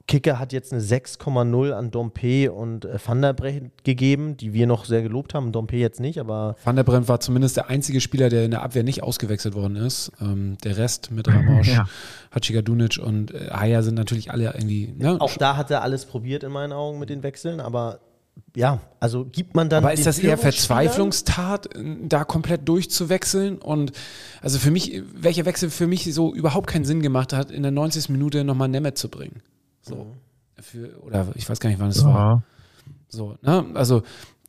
[0.08, 4.68] Kicker hat jetzt eine 6,0 an Dompe und äh, Van der Brecht gegeben, die wir
[4.68, 5.52] noch sehr gelobt haben.
[5.52, 6.56] Dompe jetzt nicht, aber.
[6.64, 9.78] Van der Brecht war zumindest der einzige Spieler, der in der Abwehr nicht ausgewechselt worden
[9.78, 10.12] ist.
[10.22, 11.88] Ähm, der Rest mit Ramos, ja.
[12.32, 14.94] Hachikadunic und äh, Haya sind natürlich alle irgendwie.
[14.96, 15.20] Ne?
[15.20, 18.00] Auch da hat er alles probiert in meinen Augen mit den Wechseln, aber
[18.56, 19.84] ja, also gibt man dann.
[19.84, 21.70] Aber ist das eher Verzweiflungstat,
[22.04, 23.58] da komplett durchzuwechseln?
[23.58, 23.92] Und
[24.42, 27.72] also für mich, welcher Wechsel für mich so überhaupt keinen Sinn gemacht hat, in der
[27.72, 28.10] 90.
[28.10, 29.42] Minute nochmal Nemeth zu bringen?
[29.86, 29.96] So.
[29.96, 30.12] Mhm.
[30.62, 32.08] Für, oder ich weiß gar nicht, wann es ja.
[32.08, 32.44] war.
[33.08, 33.66] So, ne?
[33.74, 34.04] Also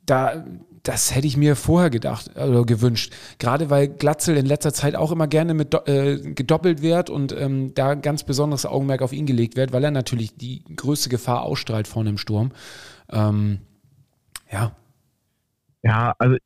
[0.05, 0.43] da,
[0.83, 3.13] das hätte ich mir vorher gedacht oder gewünscht.
[3.39, 7.73] Gerade weil Glatzel in letzter Zeit auch immer gerne mit äh, gedoppelt wird und ähm,
[7.75, 11.87] da ganz besonderes Augenmerk auf ihn gelegt wird, weil er natürlich die größte Gefahr ausstrahlt
[11.87, 12.51] vorne im Sturm.
[13.09, 13.59] Ähm,
[14.51, 14.71] ja.
[15.83, 16.37] Ja, also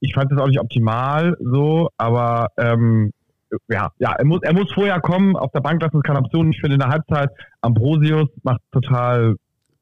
[0.00, 3.12] ich fand das auch nicht optimal so, aber ähm,
[3.68, 6.50] ja, ja, er muss, er muss vorher kommen, auf der Bank lassen ist keine Option.
[6.52, 9.36] Ich finde in der Halbzeit Ambrosius macht total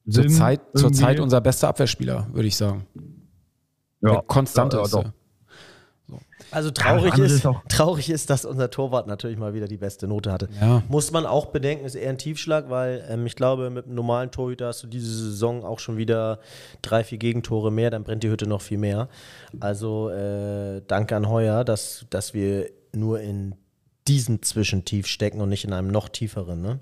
[0.06, 0.28] Sinn.
[0.28, 2.86] Zur Zeit, zur Zeit unser bester Abwehrspieler, würde ich sagen.
[4.00, 4.96] Ja, der konstanteste.
[4.96, 5.12] Ja, so.
[6.50, 10.32] Also traurig, ja, ist, traurig ist, dass unser Torwart natürlich mal wieder die beste Note
[10.32, 10.48] hatte.
[10.60, 10.82] Ja.
[10.88, 14.32] Muss man auch bedenken, ist eher ein Tiefschlag, weil ähm, ich glaube, mit einem normalen
[14.32, 16.40] Torhüter hast du diese Saison auch schon wieder
[16.82, 19.08] drei, vier Gegentore mehr, dann brennt die Hütte noch viel mehr.
[19.60, 23.54] Also äh, danke an Heuer, dass, dass wir nur in
[24.10, 26.60] diesem Zwischentief stecken und nicht in einem noch tieferen.
[26.60, 26.80] Ne?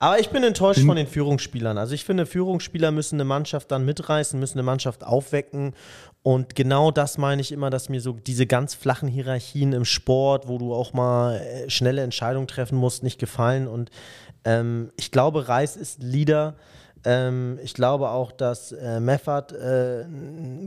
[0.00, 1.78] Aber ich bin enttäuscht von den Führungsspielern.
[1.78, 5.74] Also ich finde, Führungsspieler müssen eine Mannschaft dann mitreißen, müssen eine Mannschaft aufwecken.
[6.24, 10.48] Und genau das meine ich immer, dass mir so diese ganz flachen Hierarchien im Sport,
[10.48, 13.68] wo du auch mal äh, schnelle Entscheidungen treffen musst, nicht gefallen.
[13.68, 13.90] Und
[14.44, 16.56] ähm, ich glaube, Reis ist Leader
[17.04, 20.06] ähm, ich glaube auch, dass äh, Meffert äh,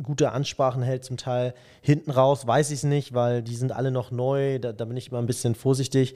[0.04, 3.92] gute Ansprachen hält, zum Teil hinten raus, weiß ich es nicht, weil die sind alle
[3.92, 6.16] noch neu, da, da bin ich immer ein bisschen vorsichtig.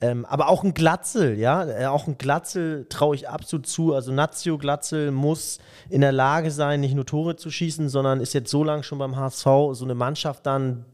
[0.00, 3.94] Ähm, aber auch ein Glatzel, ja, äh, auch ein Glatzel traue ich absolut zu.
[3.94, 5.58] Also Nazio Glatzel muss
[5.88, 8.98] in der Lage sein, nicht nur Tore zu schießen, sondern ist jetzt so lange schon
[8.98, 10.84] beim HSV, so eine Mannschaft dann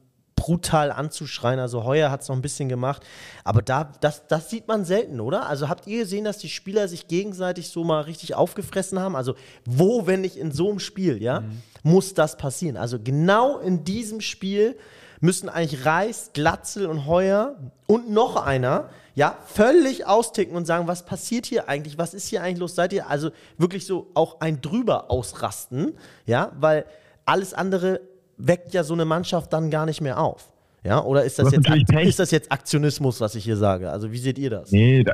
[0.48, 1.60] brutal anzuschreien.
[1.60, 3.02] Also Heuer hat es noch ein bisschen gemacht.
[3.44, 5.46] Aber da, das, das sieht man selten, oder?
[5.46, 9.14] Also habt ihr gesehen, dass die Spieler sich gegenseitig so mal richtig aufgefressen haben?
[9.14, 9.34] Also
[9.66, 11.62] wo, wenn nicht in so einem Spiel, ja, mhm.
[11.82, 12.78] muss das passieren?
[12.78, 14.78] Also genau in diesem Spiel
[15.20, 17.56] müssen eigentlich Reis, Glatzel und Heuer
[17.86, 21.98] und noch einer ja, völlig austicken und sagen, was passiert hier eigentlich?
[21.98, 22.74] Was ist hier eigentlich los?
[22.74, 25.92] Seid ihr also wirklich so auch ein drüber ausrasten,
[26.24, 26.86] ja, weil
[27.26, 28.00] alles andere
[28.38, 30.52] weckt ja so eine Mannschaft dann gar nicht mehr auf.
[30.84, 33.90] Ja, oder ist das, jetzt, ist das jetzt Aktionismus, was ich hier sage?
[33.90, 34.70] Also, wie seht ihr das?
[34.70, 35.04] Nee,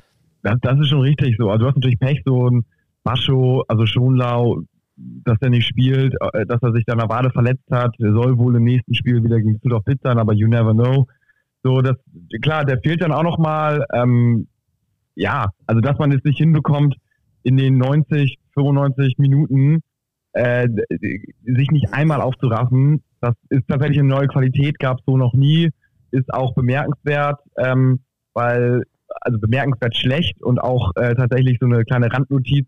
[0.42, 1.48] das, das ist schon richtig so.
[1.48, 2.64] Also, du hast natürlich Pech, so ein
[3.02, 4.62] Mascho, also Schonlau,
[4.96, 7.94] dass er nicht spielt, äh, dass er sich dann der Wade verletzt hat.
[7.98, 11.06] Er soll wohl im nächsten Spiel wieder gegen Düsseldorf fit sein, aber you never know.
[11.62, 11.96] So, das,
[12.42, 13.86] klar, der fehlt dann auch nochmal.
[13.92, 14.46] Ähm,
[15.14, 16.96] ja, also, dass man es nicht hinbekommt,
[17.42, 19.80] in den 90, 95 Minuten
[20.34, 20.68] äh,
[21.44, 25.70] sich nicht einmal aufzuraffen, das ist tatsächlich eine neue Qualität, gab es so noch nie,
[26.10, 28.00] ist auch bemerkenswert, ähm,
[28.34, 28.82] weil,
[29.20, 32.66] also bemerkenswert schlecht und auch äh, tatsächlich so eine kleine Randnotiz,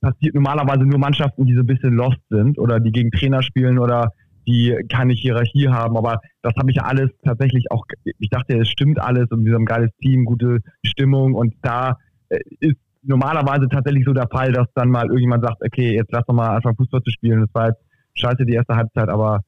[0.00, 3.78] passiert normalerweise nur Mannschaften, die so ein bisschen lost sind oder die gegen Trainer spielen
[3.78, 4.12] oder
[4.46, 5.96] die keine Hierarchie haben.
[5.96, 9.62] Aber das habe ich alles tatsächlich auch, ich dachte, es stimmt alles und wir haben
[9.62, 14.66] ein geiles Team, gute Stimmung und da äh, ist normalerweise tatsächlich so der Fall, dass
[14.74, 17.40] dann mal irgendjemand sagt, okay, jetzt lass doch mal anfangen Fußball zu spielen.
[17.40, 17.82] Das war jetzt
[18.14, 19.40] scheiße die erste Halbzeit, aber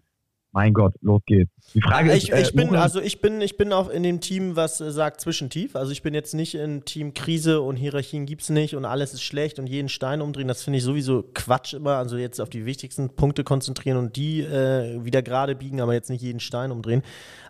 [0.52, 1.50] mein Gott, los geht's.
[1.74, 4.20] Die Frage ich, ist, äh, ich bin also ich bin ich bin auch in dem
[4.20, 5.76] Team, was äh, sagt zwischentief.
[5.76, 9.22] Also ich bin jetzt nicht in Team Krise und Hierarchien gibt's nicht und alles ist
[9.22, 10.48] schlecht und jeden Stein umdrehen.
[10.48, 11.96] Das finde ich sowieso Quatsch immer.
[11.96, 16.10] Also jetzt auf die wichtigsten Punkte konzentrieren und die äh, wieder gerade biegen, aber jetzt
[16.10, 17.02] nicht jeden Stein umdrehen.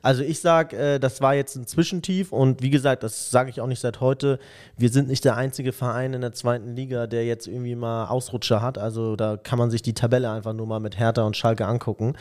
[0.03, 3.63] Also ich sag, äh, das war jetzt ein Zwischentief und wie gesagt, das sage ich
[3.63, 4.39] auch nicht seit heute.
[4.77, 8.61] Wir sind nicht der einzige Verein in der zweiten Liga, der jetzt irgendwie mal Ausrutscher
[8.61, 8.77] hat.
[8.77, 12.15] Also da kann man sich die Tabelle einfach nur mal mit Hertha und Schalke angucken.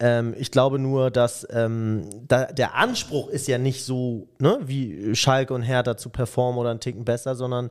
[0.00, 5.14] Ähm, ich glaube nur, dass ähm, da, der Anspruch ist ja nicht so, ne, wie
[5.14, 7.70] Schalke und Hertha zu performen oder einen Ticken besser, sondern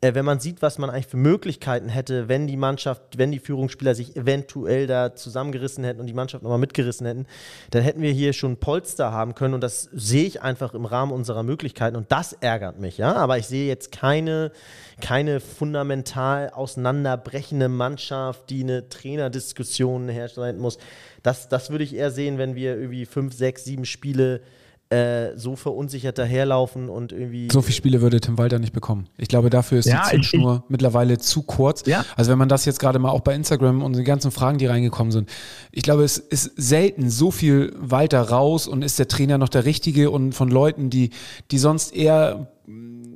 [0.00, 3.38] äh, wenn man sieht, was man eigentlich für Möglichkeiten hätte, wenn die Mannschaft, wenn die
[3.38, 7.26] Führungsspieler sich eventuell da zusammengerissen hätten und die Mannschaft nochmal mitgerissen hätten,
[7.70, 11.12] dann hätten wir hier schon Polster haben können und das sehe ich einfach im Rahmen
[11.12, 13.14] unserer Möglichkeiten und das ärgert mich, ja.
[13.14, 14.52] Aber ich sehe jetzt keine,
[15.00, 20.78] keine fundamental auseinanderbrechende Mannschaft, die eine Trainerdiskussion herstellen muss.
[21.22, 24.40] Das, das würde ich eher sehen, wenn wir irgendwie fünf, sechs, sieben Spiele
[24.90, 27.48] äh, so verunsichert daherlaufen und irgendwie.
[27.52, 29.06] So viele Spiele würde Tim Walter nicht bekommen.
[29.18, 31.86] Ich glaube, dafür ist ja, die Zündschnur mittlerweile zu kurz.
[31.86, 32.04] Ja.
[32.16, 34.66] Also wenn man das jetzt gerade mal auch bei Instagram und die ganzen Fragen, die
[34.66, 35.30] reingekommen sind,
[35.70, 39.64] ich glaube, es ist selten so viel Walter raus und ist der Trainer noch der
[39.64, 41.10] Richtige und von Leuten, die,
[41.52, 42.48] die sonst eher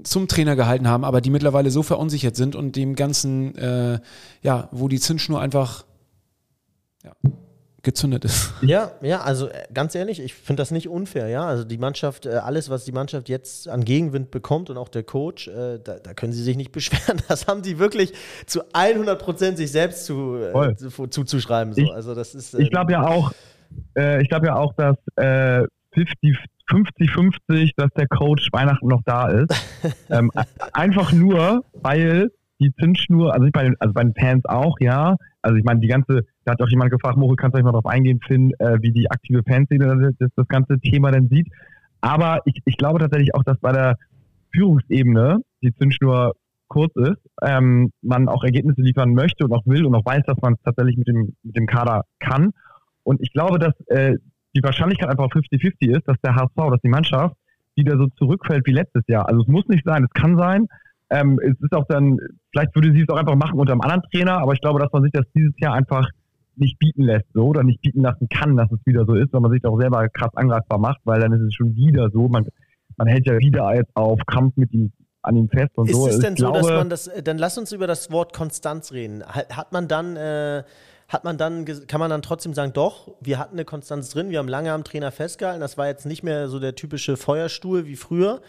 [0.04, 3.98] zum Trainer gehalten haben, aber die mittlerweile so verunsichert sind und dem Ganzen, äh,
[4.42, 5.84] ja, wo die Zündschnur einfach
[7.02, 7.12] ja,
[7.84, 8.52] gezündet ist.
[8.64, 11.46] Ja, ja, also äh, ganz ehrlich, ich finde das nicht unfair, ja.
[11.46, 15.02] Also die Mannschaft, äh, alles, was die Mannschaft jetzt an Gegenwind bekommt und auch der
[15.02, 17.20] Coach, äh, da, da, können sie sich nicht beschweren.
[17.28, 18.14] Das haben die wirklich
[18.46, 21.74] zu 100 Prozent sich selbst zu, äh, zu, zuzuschreiben.
[21.74, 21.92] So.
[21.92, 23.32] also das ist, äh, ich glaube ja auch,
[23.96, 29.52] äh, ich glaube ja auch, dass 50-50, dass der Coach Weihnachten noch da ist.
[30.10, 30.30] ähm,
[30.72, 32.30] einfach nur, weil
[32.64, 35.16] die Zündschnur, also, bei den, also bei den Fans auch, ja.
[35.42, 37.72] Also ich meine, die ganze, da hat auch jemand gefragt, Moche, kannst du euch mal
[37.72, 41.48] darauf eingehen, Finn, äh, wie die aktive Fanszene das, das ganze Thema dann sieht.
[42.00, 43.96] Aber ich, ich glaube tatsächlich auch, dass bei der
[44.52, 46.34] Führungsebene die Zündschnur
[46.68, 50.38] kurz ist, ähm, man auch Ergebnisse liefern möchte und auch will und auch weiß, dass
[50.40, 52.50] man es tatsächlich mit dem, mit dem Kader kann.
[53.02, 54.16] Und ich glaube, dass äh,
[54.56, 57.36] die Wahrscheinlichkeit einfach 50-50 ist, dass der HSV, dass die Mannschaft
[57.76, 59.28] wieder so zurückfällt wie letztes Jahr.
[59.28, 60.66] Also es muss nicht sein, es kann sein,
[61.10, 62.18] ähm, es ist auch dann,
[62.52, 64.92] vielleicht würde sie es auch einfach machen unter einem anderen Trainer, aber ich glaube, dass
[64.92, 66.08] man sich das dieses Jahr einfach
[66.56, 69.40] nicht bieten lässt, so oder nicht bieten lassen kann, dass es wieder so ist, weil
[69.40, 72.28] man sich auch selber krass angreifbar macht, weil dann ist es schon wieder so.
[72.28, 72.46] Man,
[72.96, 76.06] man hält ja wieder jetzt auf Kampf mit ihm an ihm fest und ist so.
[76.06, 78.34] Ist es denn ich so, glaube, dass man das, dann lass uns über das Wort
[78.34, 79.24] Konstanz reden.
[79.24, 80.62] Hat man dann, äh,
[81.08, 84.38] hat man dann, kann man dann trotzdem sagen, doch, wir hatten eine Konstanz drin, wir
[84.38, 87.96] haben lange am Trainer festgehalten, das war jetzt nicht mehr so der typische Feuerstuhl wie
[87.96, 88.40] früher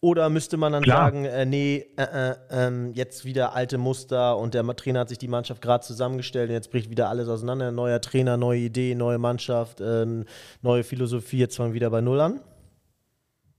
[0.00, 1.06] oder müsste man dann Klar.
[1.06, 5.28] sagen, äh, nee, äh, äh, jetzt wieder alte Muster und der Trainer hat sich die
[5.28, 7.72] Mannschaft gerade zusammengestellt und jetzt bricht wieder alles auseinander.
[7.72, 10.24] Neuer Trainer, neue Idee, neue Mannschaft, ähm,
[10.62, 12.40] neue Philosophie, jetzt fangen wir wieder bei Null an?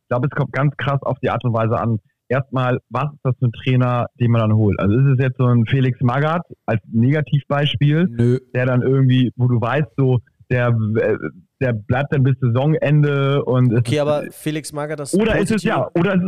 [0.02, 2.00] Ich glaube, es kommt ganz krass auf die Art und Weise an.
[2.30, 4.80] Erstmal, was ist das für ein Trainer, den man dann holt?
[4.80, 8.40] Also ist es jetzt so ein Felix Magath als Negativbeispiel, Nö.
[8.54, 11.18] der dann irgendwie, wo du weißt, so, der äh,
[11.60, 15.90] der bleibt dann bis Saisonende und okay, aber Felix Magath das oder ist es ja
[15.96, 16.24] oder ist,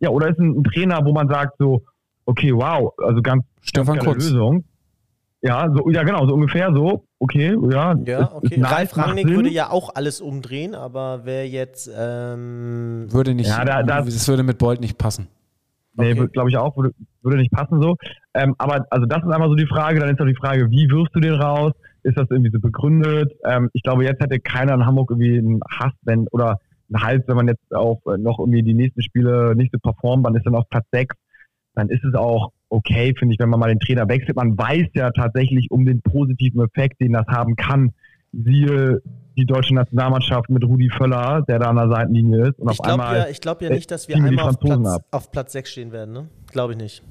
[0.00, 1.82] ja oder ist ein, ein, Trainer, wo man sagt so
[2.24, 4.24] okay wow also ganz Stefan ganz Kurz.
[4.30, 4.64] Lösung
[5.42, 9.50] ja so ja genau so ungefähr so okay ja ja okay ist Ralf Rangnick würde
[9.50, 14.42] ja auch alles umdrehen aber wer jetzt ähm würde nicht ja, da, das, das würde
[14.42, 15.28] mit Bolt nicht passen
[15.94, 16.28] Nee, okay.
[16.32, 17.96] glaube ich auch, würde, würde nicht passen so.
[18.34, 20.88] Ähm, aber also das ist einmal so die Frage, dann ist doch die Frage, wie
[20.88, 21.72] wirst du den raus?
[22.02, 23.32] Ist das irgendwie so begründet?
[23.44, 26.58] Ähm, ich glaube, jetzt hätte keiner in Hamburg irgendwie einen Hass, wenn, oder
[26.92, 30.34] einen Hals, wenn man jetzt auch noch irgendwie die nächsten Spiele nicht so performt, man
[30.34, 31.14] ist dann auf Platz 6,
[31.74, 34.36] dann ist es auch okay, finde ich, wenn man mal den Trainer wechselt.
[34.36, 37.92] Man weiß ja tatsächlich um den positiven Effekt, den das haben kann.
[38.32, 39.02] Siehe
[39.36, 42.58] die deutsche Nationalmannschaft mit Rudi Völler, der da an der Seitenlinie ist.
[42.58, 45.70] Und ich glaube ja, glaub ja nicht, dass wir einmal auf Platz, auf Platz 6
[45.70, 46.12] stehen werden.
[46.12, 46.28] Ne?
[46.50, 47.02] Glaube ich nicht.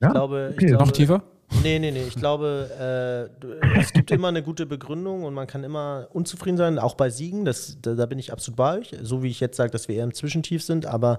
[0.00, 0.12] Ich ja?
[0.12, 0.64] glaube, okay.
[0.64, 1.22] ich glaube, Noch tiefer?
[1.62, 2.04] Nee, nee, nee.
[2.04, 6.78] Ich glaube, äh, es gibt immer eine gute Begründung und man kann immer unzufrieden sein,
[6.78, 7.44] auch bei Siegen.
[7.44, 8.94] Das, da, da bin ich absolut bei euch.
[9.02, 11.18] So wie ich jetzt sage, dass wir eher im Zwischentief sind, aber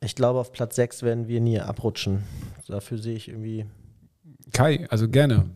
[0.00, 2.22] ich glaube, auf Platz 6 werden wir nie abrutschen.
[2.68, 3.64] Dafür sehe ich irgendwie.
[4.52, 5.46] Kai, also gerne.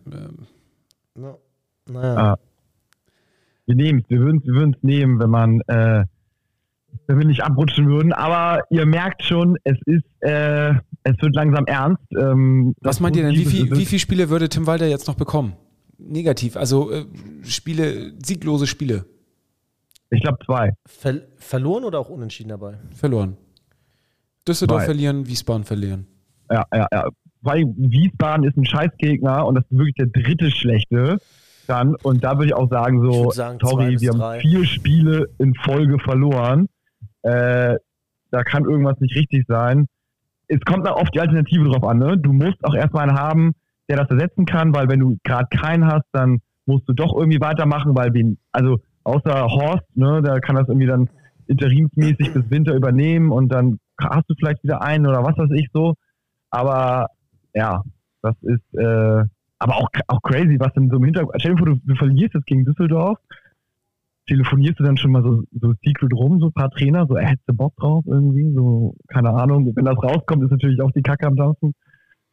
[1.16, 1.36] Ja.
[1.86, 2.16] Naja.
[2.16, 2.38] Ah.
[3.66, 6.04] Wir nehmen es, wir würden es nehmen, wenn man äh,
[7.06, 8.12] wenn wir nicht abrutschen würden.
[8.12, 10.74] Aber ihr merkt schon, es ist, äh,
[11.14, 12.02] es wird langsam ernst.
[12.18, 13.34] Ähm, Was meint ihr denn?
[13.34, 15.54] Wie, viel, wie viele Spiele würde Tim Walter jetzt noch bekommen?
[15.98, 17.04] Negativ, also äh,
[17.42, 19.04] Spiele, sieglose Spiele.
[20.10, 20.72] Ich glaube zwei.
[20.86, 22.78] Ver verloren oder auch unentschieden dabei?
[22.94, 23.36] Verloren.
[24.46, 24.86] Düsseldorf zwei.
[24.86, 26.06] verlieren, Wiesbaden verlieren.
[26.50, 27.08] Ja, ja, ja.
[27.42, 31.18] Weil Wiesbaden ist ein Scheißgegner und das ist wirklich der dritte schlechte.
[31.66, 31.94] dann.
[32.02, 35.98] Und da würde ich auch sagen, so, sagen, sorry, wir haben vier Spiele in Folge
[35.98, 36.68] verloren.
[37.22, 37.76] Äh,
[38.30, 39.86] da kann irgendwas nicht richtig sein.
[40.48, 41.98] Es kommt da oft die Alternative drauf an.
[41.98, 42.18] Ne?
[42.18, 43.52] Du musst auch erstmal einen haben,
[43.88, 47.40] der das ersetzen kann, weil wenn du gerade keinen hast, dann musst du doch irgendwie
[47.40, 51.08] weitermachen, weil wen, also außer Horst, ne, da kann das irgendwie dann
[51.46, 55.68] interimsmäßig bis Winter übernehmen und dann hast du vielleicht wieder einen oder was weiß ich
[55.72, 55.94] so.
[56.50, 57.08] Aber
[57.54, 57.82] ja,
[58.22, 59.24] das ist äh,
[59.58, 61.40] aber auch, auch crazy, was denn so im Hintergrund.
[61.40, 63.18] Stell dir vor, du, du verlierst jetzt gegen Düsseldorf,
[64.28, 67.48] telefonierst du dann schon mal so, so secret rum, so ein paar Trainer, so, hättest
[67.48, 69.72] du Bock drauf irgendwie, so, keine Ahnung.
[69.74, 71.74] Wenn das rauskommt, ist natürlich auch die Kacke am Dampfen.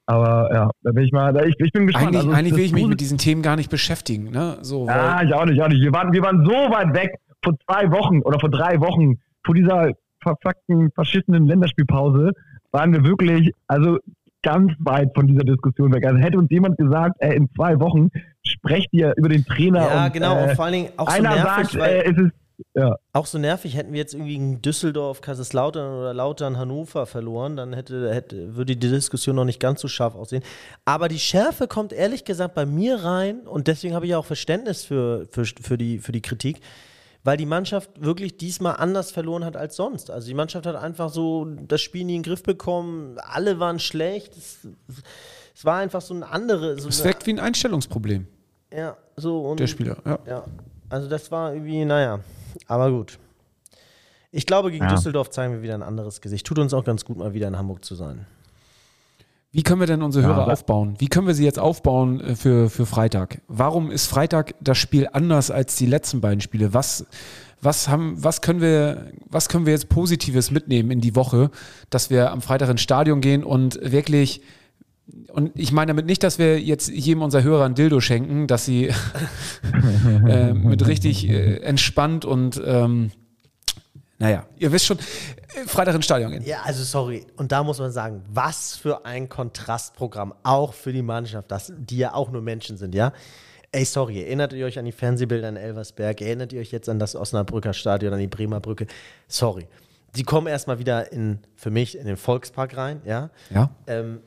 [0.07, 2.09] Aber ja, da bin ich mal, ich, ich bin gespannt.
[2.09, 4.57] Eigentlich, also, eigentlich will ich mich mit diesen Themen gar nicht beschäftigen, ne?
[4.61, 5.81] So, ja, ich auch nicht, auch nicht.
[5.81, 9.55] Wir waren, wir waren so weit weg vor zwei Wochen oder vor drei Wochen, vor
[9.55, 12.31] dieser verfuckten, verschissenen Länderspielpause,
[12.71, 13.97] waren wir wirklich, also
[14.45, 16.05] ganz weit von dieser Diskussion weg.
[16.05, 18.09] Also hätte uns jemand gesagt, äh, in zwei Wochen
[18.43, 19.81] sprecht ihr über den Trainer.
[19.81, 22.17] Ja, und, genau, äh, und vor allen Dingen auch so einer nervig, sagt, äh, es
[22.17, 22.31] ist
[22.73, 22.95] ja.
[23.11, 27.73] Auch so nervig, hätten wir jetzt irgendwie in Düsseldorf, Kaiserslautern oder Lautern, Hannover verloren, dann
[27.73, 30.41] hätte, hätte, würde die Diskussion noch nicht ganz so scharf aussehen.
[30.85, 34.85] Aber die Schärfe kommt ehrlich gesagt bei mir rein und deswegen habe ich auch Verständnis
[34.85, 36.61] für, für, für, die, für die Kritik
[37.25, 40.11] weil die Mannschaft wirklich diesmal anders verloren hat als sonst.
[40.11, 43.79] Also die Mannschaft hat einfach so das Spiel nie in den Griff bekommen, alle waren
[43.79, 44.37] schlecht.
[44.37, 44.59] Es,
[45.55, 46.79] es war einfach so eine andere.
[46.79, 48.27] So es wirkt wie ein Einstellungsproblem.
[48.71, 49.59] Ja, so und.
[49.59, 50.19] Der Spieler, ja.
[50.27, 50.45] ja.
[50.87, 52.19] Also das war irgendwie, naja,
[52.67, 53.17] aber gut.
[54.31, 54.91] Ich glaube, gegen ja.
[54.91, 56.45] Düsseldorf zeigen wir wieder ein anderes Gesicht.
[56.45, 58.27] Tut uns auch ganz gut, mal wieder in Hamburg zu sein.
[59.55, 60.95] Wie können wir denn unsere Hörer ja, aufbauen?
[60.97, 63.41] Wie können wir sie jetzt aufbauen äh, für, für Freitag?
[63.47, 66.73] Warum ist Freitag das Spiel anders als die letzten beiden Spiele?
[66.73, 67.05] Was,
[67.61, 71.51] was, haben, was, können wir, was können wir jetzt Positives mitnehmen in die Woche,
[71.89, 74.41] dass wir am Freitag ins Stadion gehen und wirklich
[75.31, 78.65] und ich meine damit nicht, dass wir jetzt jedem unserer Hörer ein Dildo schenken, dass
[78.65, 78.89] sie
[80.27, 83.11] äh, mit richtig äh, entspannt und ähm,
[84.17, 84.97] naja, ihr wisst schon,
[85.67, 86.43] Freitag ins Stadion gehen.
[86.43, 87.25] Ja, also sorry.
[87.35, 91.97] Und da muss man sagen, was für ein Kontrastprogramm, auch für die Mannschaft, das, die
[91.97, 93.11] ja auch nur Menschen sind, ja.
[93.71, 96.21] Ey, sorry, erinnert ihr euch an die Fernsehbilder in Elversberg?
[96.21, 98.87] Erinnert ihr euch jetzt an das Osnabrücker Stadion, an die Bremer Brücke?
[99.27, 99.67] Sorry.
[100.15, 103.31] Die kommen erstmal wieder in, für mich, in den Volkspark rein, ja.
[103.49, 103.71] Ja.
[103.87, 104.21] Ähm,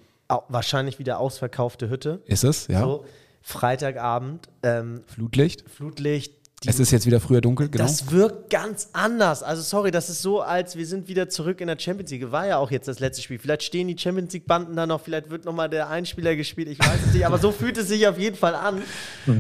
[0.48, 2.20] wahrscheinlich wieder ausverkaufte Hütte.
[2.26, 2.80] Ist es, ja.
[2.80, 3.06] So,
[3.40, 4.50] Freitagabend.
[4.62, 5.64] Ähm, Flutlicht.
[5.70, 7.84] Flutlicht, die, es ist jetzt wieder früher dunkel, genau.
[7.84, 9.44] Das wirkt ganz anders.
[9.44, 12.32] Also sorry, das ist so, als wir sind wieder zurück in der Champions League.
[12.32, 13.38] War ja auch jetzt das letzte Spiel.
[13.38, 16.66] Vielleicht stehen die Champions League Banden da noch, vielleicht wird nochmal der Einspieler gespielt.
[16.66, 18.82] Ich weiß es nicht, aber so fühlt es sich auf jeden Fall an.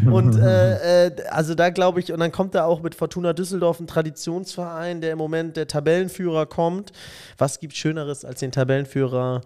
[0.06, 3.80] Und äh, äh, also da glaube ich, und dann kommt da auch mit Fortuna Düsseldorf
[3.80, 6.92] ein Traditionsverein, der im Moment der Tabellenführer kommt.
[7.36, 9.40] Was gibt Schöneres, als den Tabellenführer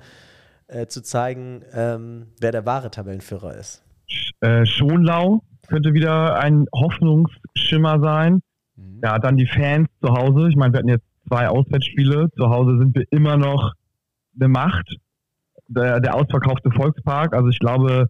[0.66, 3.80] äh, zu zeigen, ähm, wer der wahre Tabellenführer ist?
[4.40, 5.40] Äh, Schonlau
[5.72, 8.42] könnte wieder ein Hoffnungsschimmer sein.
[8.76, 9.00] Mhm.
[9.02, 10.48] Ja, dann die Fans zu Hause.
[10.48, 12.28] Ich meine, wir hatten jetzt zwei Auswärtsspiele.
[12.36, 13.72] Zu Hause sind wir immer noch
[14.38, 14.96] eine Macht.
[15.68, 17.34] Der, der ausverkaufte Volkspark.
[17.34, 18.08] Also ich glaube,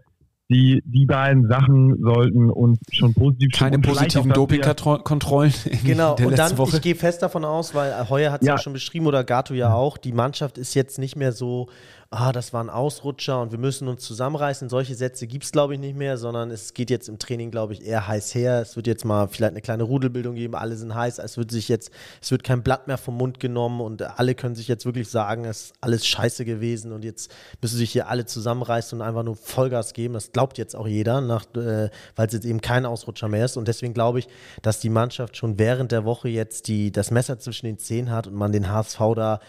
[0.50, 5.52] die, die beiden Sachen sollten uns schon positiv Keine positiven Dopingkontrollen.
[5.84, 6.76] Genau, und dann, Woche.
[6.76, 8.54] ich gehe fest davon aus, weil Heuer hat es ja.
[8.54, 8.58] ja.
[8.58, 11.68] schon beschrieben oder Gato ja auch, die Mannschaft ist jetzt nicht mehr so
[12.12, 14.68] ah, das war ein Ausrutscher und wir müssen uns zusammenreißen.
[14.68, 17.72] Solche Sätze gibt es, glaube ich, nicht mehr, sondern es geht jetzt im Training, glaube
[17.72, 18.60] ich, eher heiß her.
[18.60, 21.18] Es wird jetzt mal vielleicht eine kleine Rudelbildung geben, alle sind heiß.
[21.18, 24.54] Es wird sich jetzt, es wird kein Blatt mehr vom Mund genommen und alle können
[24.54, 28.26] sich jetzt wirklich sagen, es ist alles scheiße gewesen und jetzt müssen sich hier alle
[28.26, 30.12] zusammenreißen und einfach nur Vollgas geben.
[30.14, 33.56] Das glaubt jetzt auch jeder, äh, weil es jetzt eben kein Ausrutscher mehr ist.
[33.56, 34.28] Und deswegen glaube ich,
[34.60, 38.26] dass die Mannschaft schon während der Woche jetzt die, das Messer zwischen den Zehen hat
[38.26, 39.40] und man den HSV da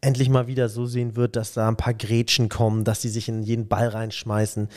[0.00, 3.28] endlich mal wieder so sehen wird, dass da ein paar Grätschen kommen, dass sie sich
[3.28, 4.68] in jeden Ball reinschmeißen.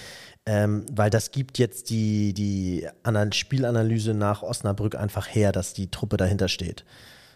[0.45, 2.85] Ähm, weil das gibt jetzt die, die
[3.31, 6.83] Spielanalyse nach Osnabrück einfach her, dass die Truppe dahinter steht.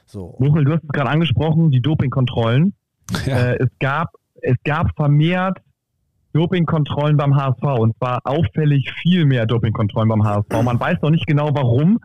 [0.05, 0.35] So.
[0.39, 2.73] Muchel, du hast es gerade angesprochen, die Dopingkontrollen.
[3.25, 3.51] Ja.
[3.51, 4.09] Äh, es, gab,
[4.41, 5.59] es gab vermehrt
[6.33, 10.61] Dopingkontrollen beim HSV und zwar auffällig viel mehr Dopingkontrollen beim HSV.
[10.63, 11.99] Man weiß noch nicht genau warum.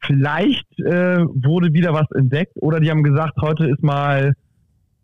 [0.00, 4.34] Vielleicht äh, wurde wieder was entdeckt oder die haben gesagt, heute ist mal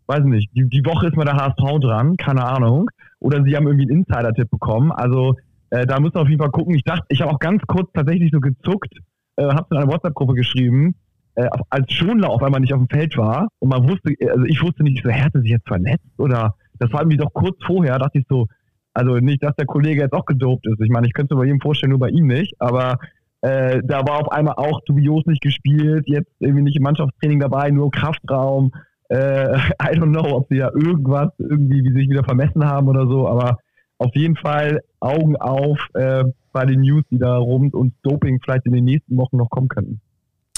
[0.07, 2.89] weiß nicht, die, die Woche ist mal der HSV dran, keine Ahnung.
[3.19, 4.91] Oder sie haben irgendwie einen Insider-Tipp bekommen.
[4.91, 5.35] Also
[5.69, 6.75] äh, da müssen wir auf jeden Fall gucken.
[6.75, 8.93] Ich dachte, ich habe auch ganz kurz tatsächlich so gezuckt,
[9.37, 10.95] äh, habe es in einer WhatsApp-Gruppe geschrieben,
[11.35, 14.61] äh, als Schonler auf einmal nicht auf dem Feld war und man wusste, also ich
[14.61, 18.19] wusste nicht, so, hatte sich jetzt verletzt oder das war irgendwie doch kurz vorher, dachte
[18.19, 18.47] ich so,
[18.93, 20.79] also nicht, dass der Kollege jetzt auch gedopt ist.
[20.79, 22.99] Ich meine, ich könnte es bei jedem vorstellen, nur bei ihm nicht, aber
[23.41, 27.71] äh, da war auf einmal auch dubios nicht gespielt, jetzt irgendwie nicht im Mannschaftstraining dabei,
[27.71, 28.71] nur Kraftraum
[29.13, 33.07] äh, I don't know, ob sie ja irgendwas irgendwie wie sich wieder vermessen haben oder
[33.07, 33.59] so, aber
[33.99, 38.65] auf jeden Fall Augen auf äh, bei den News, die da rund und Doping vielleicht
[38.65, 40.01] in den nächsten Wochen noch kommen könnten.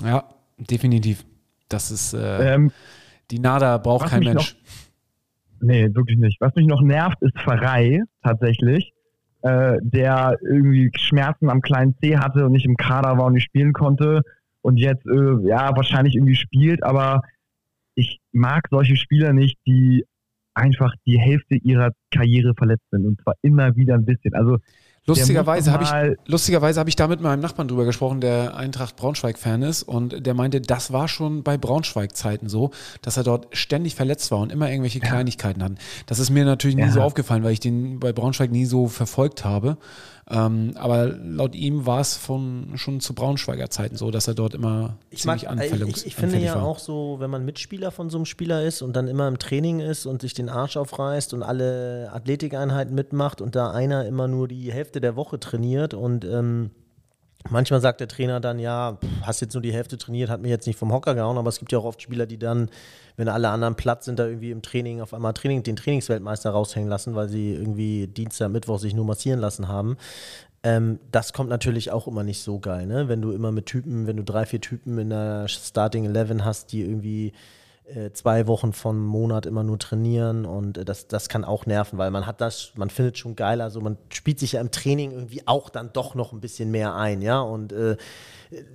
[0.03, 0.23] Ja,
[0.57, 1.25] definitiv.
[1.69, 2.71] Das ist äh, ähm,
[3.31, 4.55] die NADA braucht kein Mensch.
[4.55, 6.39] Noch, nee, wirklich nicht.
[6.41, 8.93] Was mich noch nervt, ist Pfarrei tatsächlich,
[9.41, 13.45] äh, der irgendwie Schmerzen am kleinen C hatte und nicht im Kader war und nicht
[13.45, 14.21] spielen konnte
[14.61, 17.21] und jetzt äh, ja wahrscheinlich irgendwie spielt, aber
[18.35, 20.05] mag solche Spieler nicht, die
[20.53, 24.33] einfach die Hälfte ihrer Karriere verletzt sind und zwar immer wieder ein bisschen.
[24.33, 24.57] Also
[25.07, 29.61] Lustigerweise habe ich, lustigerweise hab ich da mit meinem Nachbarn drüber gesprochen, der Eintracht Braunschweig-Fan
[29.61, 32.71] ist und der meinte, das war schon bei Braunschweig-Zeiten so,
[33.03, 35.05] dass er dort ständig verletzt war und immer irgendwelche ja.
[35.05, 35.77] Kleinigkeiten hatten.
[36.07, 36.91] Das ist mir natürlich nie ja.
[36.91, 39.77] so aufgefallen, weil ich den bei Braunschweig nie so verfolgt habe.
[40.27, 44.55] Ähm, aber laut ihm war es von schon zu Braunschweiger Zeiten so, dass er dort
[44.55, 46.63] immer ich ziemlich mag, anfällig Ich, ich finde ja war.
[46.63, 49.81] auch so, wenn man Mitspieler von so einem Spieler ist und dann immer im Training
[49.81, 54.47] ist und sich den Arsch aufreißt und alle Athletikeinheiten mitmacht und da einer immer nur
[54.47, 56.71] die Hälfte der Woche trainiert und ähm,
[57.49, 60.65] Manchmal sagt der Trainer dann, ja, hast jetzt nur die Hälfte trainiert, hat mir jetzt
[60.65, 62.69] nicht vom Hocker gehauen, aber es gibt ja auch oft Spieler, die dann,
[63.17, 66.89] wenn alle anderen platt sind, da irgendwie im Training auf einmal Training, den Trainingsweltmeister raushängen
[66.89, 69.97] lassen, weil sie irgendwie Dienstag, Mittwoch sich nur massieren lassen haben.
[70.63, 73.07] Ähm, das kommt natürlich auch immer nicht so geil, ne?
[73.07, 76.71] Wenn du immer mit Typen, wenn du drei, vier Typen in der Starting Eleven hast,
[76.71, 77.33] die irgendwie
[78.13, 82.09] zwei Wochen vom Monat immer nur trainieren und äh, das, das kann auch nerven, weil
[82.11, 85.47] man hat das, man findet schon geil, also man spielt sich ja im Training irgendwie
[85.47, 87.97] auch dann doch noch ein bisschen mehr ein, ja, und äh,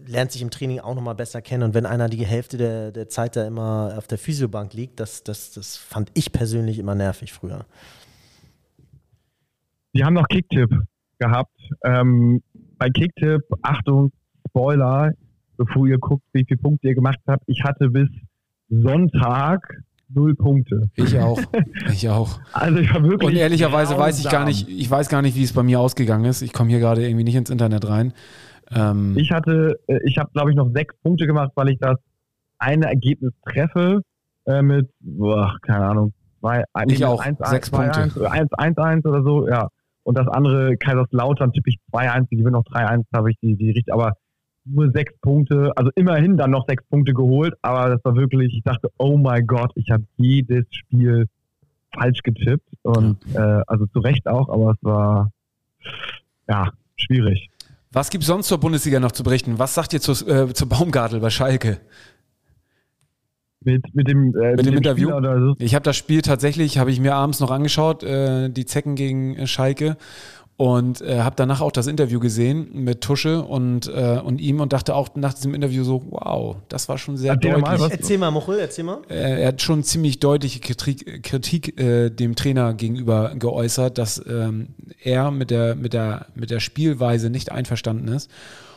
[0.07, 3.09] lernt sich im Training auch nochmal besser kennen und wenn einer die Hälfte der, der
[3.09, 7.33] Zeit da immer auf der Physiobank liegt, das, das, das fand ich persönlich immer nervig
[7.33, 7.67] früher.
[9.93, 10.71] Wir haben noch Kicktipp
[11.19, 11.57] gehabt.
[11.85, 12.43] Ähm,
[12.79, 14.13] bei Kicktipp, Achtung,
[14.49, 15.13] Spoiler,
[15.57, 18.09] bevor ihr guckt, wie viele Punkte ihr gemacht habt, ich hatte bis
[18.71, 20.89] Sonntag null Punkte.
[20.95, 21.41] Ich auch.
[21.93, 22.41] Ich auch.
[22.53, 23.31] Also ich war wirklich.
[23.31, 26.25] Und ehrlicherweise weiß ich gar nicht, ich weiß gar nicht, wie es bei mir ausgegangen
[26.25, 26.43] ist.
[26.43, 28.13] Ich komme hier gerade irgendwie nicht ins Internet rein.
[28.73, 31.97] Ähm ich hatte, äh, ich habe glaube ich noch sechs Punkte gemacht, weil ich das
[32.59, 34.03] eine Ergebnis treffe
[34.47, 38.31] äh, mit, boah, keine Ahnung, zwei, ich auch, 1, sechs 1, Punkte.
[38.31, 39.69] 1, 1, 1 oder so, ja.
[40.03, 43.71] Und das andere, Kaiserslautern, tippe ich 2-1, die gewinnen noch 3-1, habe ich die, die
[43.71, 44.15] richtig, aber
[44.73, 48.63] nur sechs Punkte, also immerhin dann noch sechs Punkte geholt, aber das war wirklich, ich
[48.63, 51.27] dachte, oh mein Gott, ich habe jedes Spiel
[51.93, 55.33] falsch getippt und äh, also zu Recht auch, aber es war
[56.49, 57.51] ja schwierig.
[57.93, 59.59] Was gibt es sonst zur Bundesliga noch zu berichten?
[59.59, 61.81] Was sagt ihr zu, äh, zu Baumgartel bei Schalke?
[63.63, 65.11] Mit, mit dem, äh, mit dem, dem Interview?
[65.11, 65.57] So?
[65.59, 69.47] Ich habe das Spiel tatsächlich, habe ich mir abends noch angeschaut, äh, die Zecken gegen
[69.47, 69.97] Schalke
[70.61, 74.75] und äh, habe danach auch das Interview gesehen mit Tusche und, äh, und ihm und
[74.75, 77.81] dachte auch nach diesem Interview so, wow, das war schon sehr erzähl deutlich.
[77.81, 78.99] Mal, erzähl mal, Mochel, erzähl mal.
[79.09, 84.75] Äh, er hat schon ziemlich deutliche Kritik, Kritik äh, dem Trainer gegenüber geäußert, dass ähm,
[85.03, 88.31] er mit der, mit, der, mit der Spielweise nicht einverstanden ist.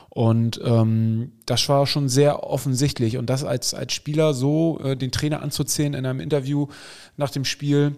[0.07, 3.17] Und ähm, das war schon sehr offensichtlich.
[3.17, 6.67] Und das als, als Spieler so äh, den Trainer anzuziehen in einem Interview
[7.17, 7.97] nach dem Spiel,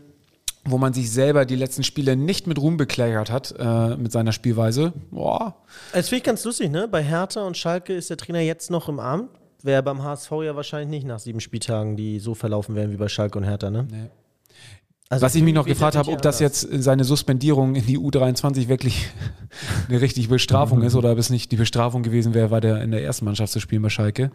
[0.68, 4.32] wo man sich selber die letzten Spiele nicht mit Ruhm bekleckert hat äh, mit seiner
[4.32, 4.94] Spielweise.
[5.12, 5.56] Boah.
[5.94, 6.88] Es finde ich ganz lustig, ne?
[6.88, 9.30] Bei Hertha und Schalke ist der Trainer jetzt noch im Amt.
[9.62, 13.08] Wäre beim HSV ja wahrscheinlich nicht nach sieben Spieltagen, die so verlaufen wären wie bei
[13.08, 13.88] Schalke und Hertha, ne?
[13.90, 14.10] Nee.
[15.08, 18.68] Also Was ich mich noch gefragt habe, ob das jetzt seine Suspendierung in die U23
[18.68, 19.08] wirklich
[19.88, 22.90] eine richtige Bestrafung ist oder ob es nicht die Bestrafung gewesen wäre, war der in
[22.90, 24.32] der ersten Mannschaft zu spielen bei Schalke.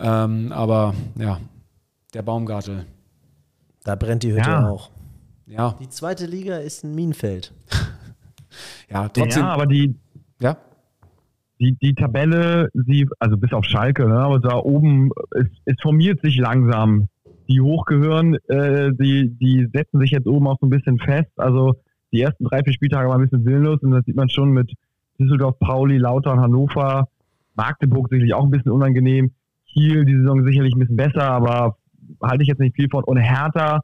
[0.00, 1.40] Ähm, aber ja,
[2.12, 2.86] der Baumgartel.
[3.84, 4.68] Da brennt die Hütte ja.
[4.68, 4.90] auch.
[5.50, 5.74] Ja.
[5.80, 7.52] Die zweite Liga ist ein Minenfeld.
[8.90, 9.42] ja, trotzdem.
[9.42, 9.96] Ja, aber die,
[10.40, 10.56] ja?
[11.58, 16.20] die, die Tabelle, sie, also bis auf Schalke, ne, aber da oben, es, es formiert
[16.22, 17.08] sich langsam.
[17.48, 21.32] Die hochgehören, äh, die, die setzen sich jetzt oben auch so ein bisschen fest.
[21.36, 21.74] Also
[22.12, 24.72] die ersten drei, vier Spieltage waren ein bisschen sinnlos und das sieht man schon mit
[25.18, 27.08] Düsseldorf, Pauli, Lautern, Hannover,
[27.56, 29.32] Magdeburg sicherlich auch ein bisschen unangenehm.
[29.66, 31.76] Kiel die Saison sicherlich ein bisschen besser, aber
[32.22, 33.02] halte ich jetzt nicht viel von.
[33.02, 33.80] Und Hertha,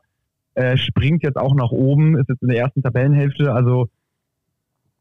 [0.56, 3.52] äh, springt jetzt auch nach oben, ist jetzt in der ersten Tabellenhälfte.
[3.52, 3.88] Also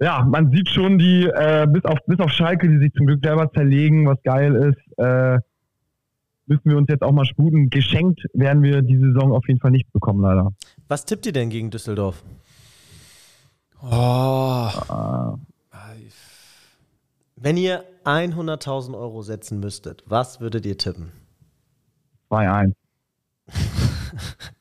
[0.02, 3.24] ja, man sieht schon die, äh, bis, auf, bis auf Schalke, die sich zum Glück
[3.24, 5.40] selber zerlegen, was geil ist, äh,
[6.48, 7.70] müssen wir uns jetzt auch mal sputen.
[7.70, 10.52] Geschenkt werden wir die Saison auf jeden Fall nicht bekommen, leider.
[10.90, 12.24] Was tippt ihr denn gegen Düsseldorf?
[13.82, 14.70] Oh.
[17.38, 21.12] Wenn ihr 100.000 Euro setzen müsstet, was würdet ihr tippen?
[22.30, 22.74] 2-1.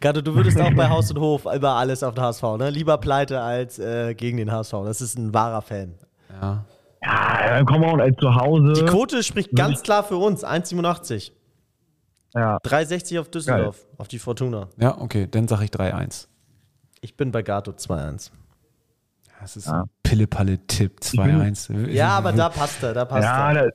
[0.00, 2.70] Gato, du würdest auch bei Haus und Hof über alles auf den HSV, ne?
[2.70, 4.72] Lieber pleite als äh, gegen den HSV.
[4.84, 5.94] Das ist ein wahrer Fan.
[6.40, 6.64] Ja.
[7.04, 8.74] Ja, komm on, ey, zu Hause.
[8.74, 10.44] Die Quote spricht ganz klar für uns.
[10.44, 11.32] 1,87.
[12.34, 12.58] Ja.
[12.58, 13.94] 3,60 auf Düsseldorf, Geil.
[13.98, 14.68] auf die Fortuna.
[14.78, 16.28] Ja, okay, dann sage ich 3-1.
[17.00, 18.30] Ich bin bei Gato 2-1.
[19.40, 19.82] Das ist ja.
[19.82, 21.88] ein Pille-Palle-Tipp, 2-1.
[21.88, 23.72] Ja, aber da passt er, da passt ja, er.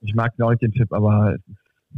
[0.00, 1.34] ich mag auch nicht den Tipp, aber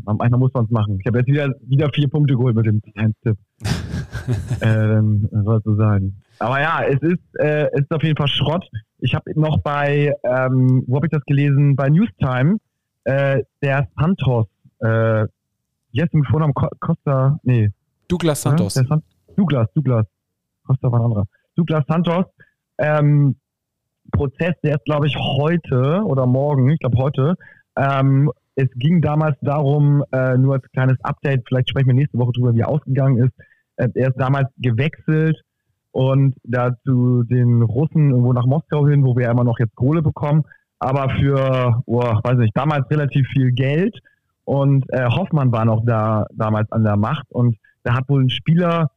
[0.04, 0.98] manchmal muss man es machen.
[1.00, 3.36] Ich habe jetzt wieder, wieder vier Punkte geholt mit dem 1-Tipp.
[4.60, 6.14] äh, soll so sein.
[6.38, 8.68] Aber ja, es ist, äh, es ist auf jeden Fall Schrott.
[8.98, 11.76] Ich habe noch bei, ähm, wo habe ich das gelesen?
[11.76, 12.56] Bei Newstime,
[13.04, 14.46] äh, der Santos,
[14.80, 15.26] äh,
[15.92, 17.70] jetzt im Vornamen Costa, nee.
[18.08, 18.74] Douglas Santos.
[18.74, 19.02] Ja, San
[19.36, 20.06] Douglas, Douglas.
[20.66, 21.26] Costa war ein anderer.
[21.54, 22.24] Douglas Santos,
[22.78, 23.36] ähm,
[24.12, 27.36] Prozess, der ist, glaube ich, heute oder morgen, ich glaube heute.
[27.76, 32.32] Ähm, es ging damals darum, äh, nur als kleines Update, vielleicht sprechen wir nächste Woche
[32.32, 33.32] drüber, wie er ausgegangen ist.
[33.76, 35.38] Äh, er ist damals gewechselt
[35.92, 39.76] und da zu den Russen irgendwo nach Moskau hin, wo wir ja immer noch jetzt
[39.76, 40.44] Kohle bekommen,
[40.78, 43.98] aber für, oh, weiß nicht, damals relativ viel Geld.
[44.44, 47.26] Und äh, Hoffmann war noch da damals an der Macht.
[47.30, 48.90] Und da hat wohl ein Spieler,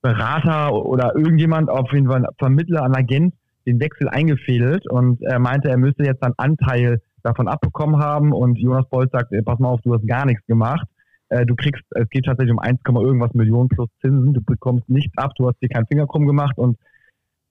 [0.00, 3.34] Berater oder irgendjemand, auf jeden Fall ein Vermittler, ein Agent,
[3.66, 4.88] den Wechsel eingefädelt.
[4.88, 9.32] Und er meinte, er müsste jetzt einen Anteil davon abbekommen haben und Jonas Bolt sagt,
[9.32, 10.86] ey, pass mal auf, du hast gar nichts gemacht.
[11.30, 14.34] Äh, du kriegst, es geht tatsächlich um 1, irgendwas Millionen plus Zinsen.
[14.34, 16.56] Du bekommst nichts ab, du hast dir keinen Finger krumm gemacht.
[16.58, 16.78] Und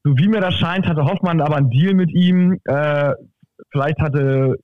[0.03, 2.59] so wie mir das scheint, hatte Hoffmann aber einen Deal mit ihm.
[2.65, 3.13] Äh,
[3.71, 4.57] vielleicht hatte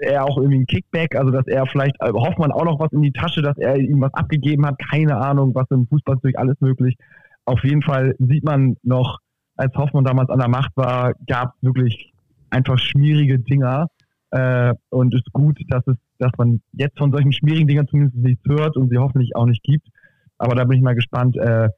[0.00, 3.02] er auch irgendwie einen Kickback, also dass er vielleicht äh, Hoffmann auch noch was in
[3.02, 4.78] die Tasche, dass er ihm was abgegeben hat.
[4.90, 6.96] Keine Ahnung, was im Fußball natürlich alles möglich.
[7.44, 9.18] Auf jeden Fall sieht man noch,
[9.56, 12.12] als Hoffmann damals an der Macht war, gab es wirklich
[12.50, 13.88] einfach schmierige Dinger.
[14.30, 18.16] Äh, und es ist gut, dass es dass man jetzt von solchen schwierigen Dingen zumindest
[18.16, 19.88] nichts hört und sie hoffentlich auch nicht gibt.
[20.36, 21.68] Aber da bin ich mal gespannt, äh,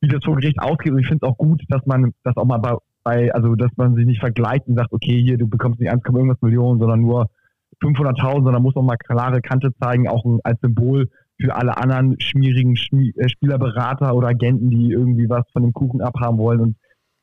[0.00, 0.92] wie das vor Gericht ausgeht.
[0.92, 3.70] Und ich finde es auch gut, dass man das auch mal bei, bei, also dass
[3.76, 7.00] man sich nicht vergleicht und sagt, okay, hier, du bekommst nicht 1, irgendwas Millionen, sondern
[7.00, 7.30] nur
[7.82, 11.08] 500.000, sondern muss auch mal klare Kante zeigen, auch als Symbol
[11.40, 16.00] für alle anderen schmierigen Schmi äh, Spielerberater oder Agenten, die irgendwie was von dem Kuchen
[16.00, 16.76] abhaben wollen und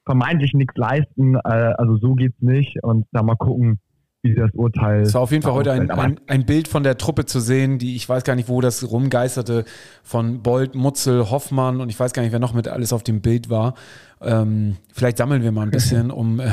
[0.06, 1.36] vermeintlich nichts leisten.
[1.36, 2.84] Äh, also so geht's nicht.
[2.84, 3.80] Und da mal gucken,
[4.24, 5.02] wie das Urteil.
[5.02, 7.80] Es war auf jeden Fall heute ein, ein, ein, Bild von der Truppe zu sehen,
[7.80, 9.66] die ich weiß gar nicht, wo das rumgeisterte,
[10.04, 13.22] von Bolt, Mutzel, Hoffmann und ich weiß gar nicht, wer noch mit alles auf dem
[13.22, 13.74] Bild war.
[14.22, 16.50] Ähm, vielleicht sammeln wir mal ein bisschen, um äh,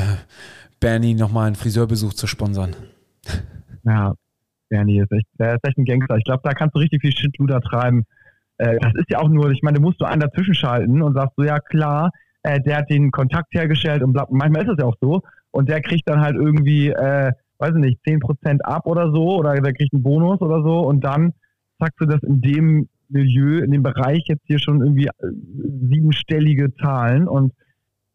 [0.79, 2.75] Bernie nochmal einen Friseurbesuch zu sponsern.
[3.83, 4.13] Ja,
[4.69, 6.17] Bernie ist echt, der ist echt ein Gangster.
[6.17, 8.03] Ich glaube, da kannst du richtig viel Shitluder treiben.
[8.57, 11.13] Äh, das ist ja auch nur, ich meine, du musst du einen dazwischen schalten und
[11.13, 12.11] sagst so, ja klar,
[12.41, 15.21] äh, der hat den Kontakt hergestellt und bla, manchmal ist es ja auch so.
[15.51, 19.53] Und der kriegt dann halt irgendwie äh, weiß ich nicht, 10% ab oder so, oder
[19.53, 21.33] der kriegt einen Bonus oder so und dann
[21.79, 25.11] sagst du das in dem Milieu, in dem Bereich jetzt hier schon irgendwie äh,
[25.89, 27.27] siebenstellige Zahlen.
[27.27, 27.53] Und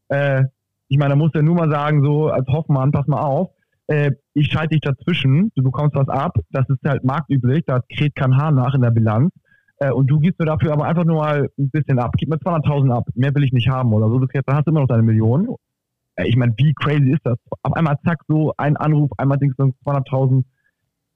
[0.08, 0.44] äh,
[0.88, 3.50] ich meine, da muss ja nur mal sagen, so als Hoffmann, pass mal auf,
[3.88, 8.14] äh, ich schalte dich dazwischen, du bekommst was ab, das ist halt marktüblich, da kräht
[8.14, 9.32] kein Haar nach in der Bilanz
[9.78, 12.36] äh, und du gibst mir dafür aber einfach nur mal ein bisschen ab, gib mir
[12.36, 15.02] 200.000 ab, mehr will ich nicht haben oder so, dann hast du immer noch deine
[15.02, 15.48] Million.
[15.48, 15.73] äh,
[16.16, 17.38] ich meine, wie crazy ist das?
[17.62, 20.44] Auf einmal zack, so ein Anruf, einmal du 200.000.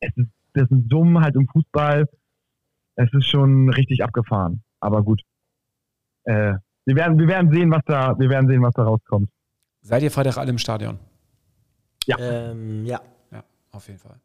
[0.00, 2.08] Es ist, das sind Summen halt im Fußball.
[2.96, 4.62] Es ist schon richtig abgefahren.
[4.80, 5.22] Aber gut.
[6.24, 9.30] Äh, wir werden, wir werden sehen, was da, wir werden sehen, was da rauskommt.
[9.82, 10.98] Seid ihr Freitag alle im Stadion?
[12.06, 12.16] Ja.
[12.18, 13.00] Ähm, ja.
[13.30, 14.16] Ja, auf jeden Fall.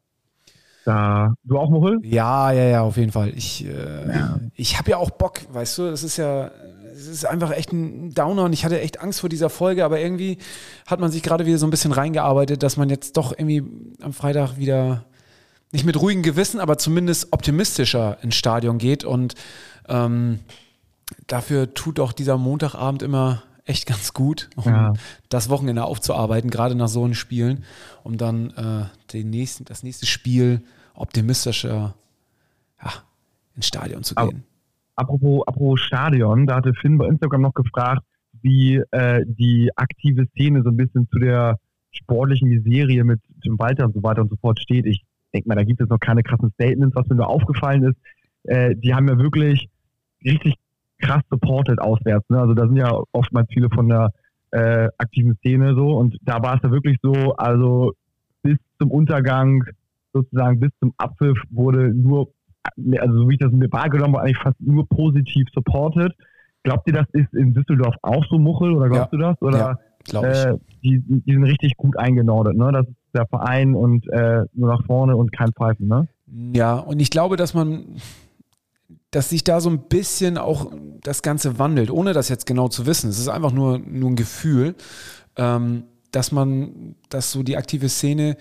[0.84, 2.00] Da, du auch, Mochel?
[2.02, 3.30] Ja, ja, ja, auf jeden Fall.
[3.30, 4.38] Ich, äh, ja.
[4.54, 6.50] ich habe ja auch Bock, weißt du, es ist ja,
[6.94, 10.00] es ist einfach echt ein Downer und ich hatte echt Angst vor dieser Folge, aber
[10.00, 10.38] irgendwie
[10.86, 13.62] hat man sich gerade wieder so ein bisschen reingearbeitet, dass man jetzt doch irgendwie
[14.00, 15.04] am Freitag wieder
[15.72, 19.34] nicht mit ruhigem Gewissen, aber zumindest optimistischer ins Stadion geht und
[19.88, 20.38] ähm,
[21.26, 24.92] dafür tut auch dieser Montagabend immer echt ganz gut, um ja.
[25.28, 27.64] das Wochenende aufzuarbeiten, gerade nach so einem Spielen,
[28.02, 30.62] um dann äh, den nächsten, das nächste Spiel
[30.94, 31.94] optimistischer
[32.82, 32.92] ja,
[33.56, 34.44] ins Stadion zu gehen.
[34.96, 38.02] Apropos, apropos Stadion, da hatte Finn bei Instagram noch gefragt,
[38.42, 41.58] wie äh, die aktive Szene so ein bisschen zu der
[41.90, 44.86] sportlichen Miserie mit Jim Walter und so weiter und so fort steht.
[44.86, 46.94] Ich denke mal, da gibt es noch keine krassen Statements.
[46.96, 47.96] Was mir nur aufgefallen ist,
[48.44, 49.68] äh, die haben ja wirklich
[50.24, 50.54] richtig
[50.98, 52.28] krass supported auswärts.
[52.28, 52.40] Ne?
[52.40, 54.10] Also da sind ja oftmals viele von der
[54.50, 57.92] äh, aktiven Szene so und da war es ja wirklich so, also
[58.42, 59.64] bis zum Untergang,
[60.12, 62.28] sozusagen bis zum Abpfiff wurde nur,
[62.98, 66.12] also so wie ich das mir wahrgenommen habe, eigentlich fast nur positiv supported.
[66.62, 69.18] Glaubt ihr, das ist in Düsseldorf auch so Muchel oder glaubst ja.
[69.18, 69.42] du das?
[69.42, 70.44] Oder ja, glaube ich.
[70.44, 72.72] Äh, die, die sind richtig gut eingenordet, ne?
[72.72, 76.08] Das ist der Verein und äh, nur nach vorne und kein Pfeifen, ne?
[76.54, 77.84] Ja, und ich glaube, dass man
[79.14, 82.86] dass sich da so ein bisschen auch das Ganze wandelt, ohne das jetzt genau zu
[82.86, 83.10] wissen.
[83.10, 84.74] Es ist einfach nur, nur ein Gefühl,
[85.36, 88.36] ähm, dass man, dass so die aktive Szene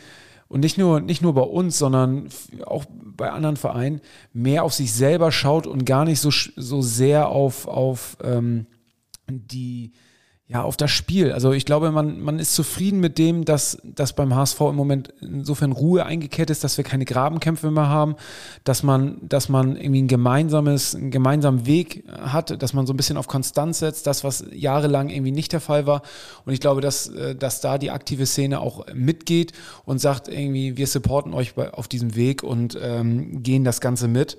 [0.54, 2.30] und nicht nur, nicht nur bei uns, sondern
[2.68, 4.01] auch bei anderen Vereinen
[4.34, 8.68] mehr auf sich selber schaut und gar nicht so, so sehr auf, auf ähm,
[9.28, 9.93] die,
[10.48, 11.32] ja, auf das Spiel.
[11.32, 15.14] Also ich glaube, man, man ist zufrieden mit dem, dass, dass beim HSV im Moment
[15.22, 18.16] insofern Ruhe eingekehrt ist, dass wir keine Grabenkämpfe mehr haben,
[18.66, 22.98] dass man, dass man irgendwie ein gemeinsames, einen gemeinsamen Weg hat, dass man so ein
[22.98, 26.02] bisschen auf Konstanz setzt, das, was jahrelang irgendwie nicht der Fall war.
[26.46, 29.54] Und ich glaube, dass, äh, dass da die aktive Szene auch mitgeht
[29.86, 34.38] und sagt irgendwie, wir supporten euch auf diesem Weg und ähm, gehen das Ganze mit.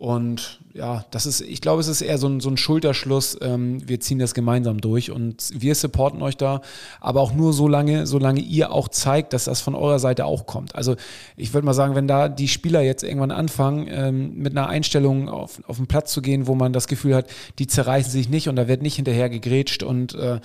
[0.00, 3.36] Und ja, das ist, ich glaube, es ist eher so ein, so ein Schulterschluss.
[3.42, 6.62] Ähm, wir ziehen das gemeinsam durch und wir supporten euch da,
[7.02, 10.46] aber auch nur so lange, solange ihr auch zeigt, dass das von eurer Seite auch
[10.46, 10.74] kommt.
[10.74, 10.96] Also
[11.36, 15.28] ich würde mal sagen, wenn da die Spieler jetzt irgendwann anfangen, ähm, mit einer Einstellung
[15.28, 17.26] auf, auf den Platz zu gehen, wo man das Gefühl hat,
[17.58, 20.40] die zerreißen sich nicht und da wird nicht hinterher gegrätscht und äh,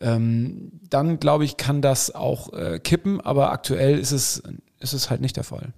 [0.00, 4.44] ähm, dann glaube ich, kann das auch äh, kippen, aber aktuell ist es,
[4.78, 5.72] ist es halt nicht der Fall.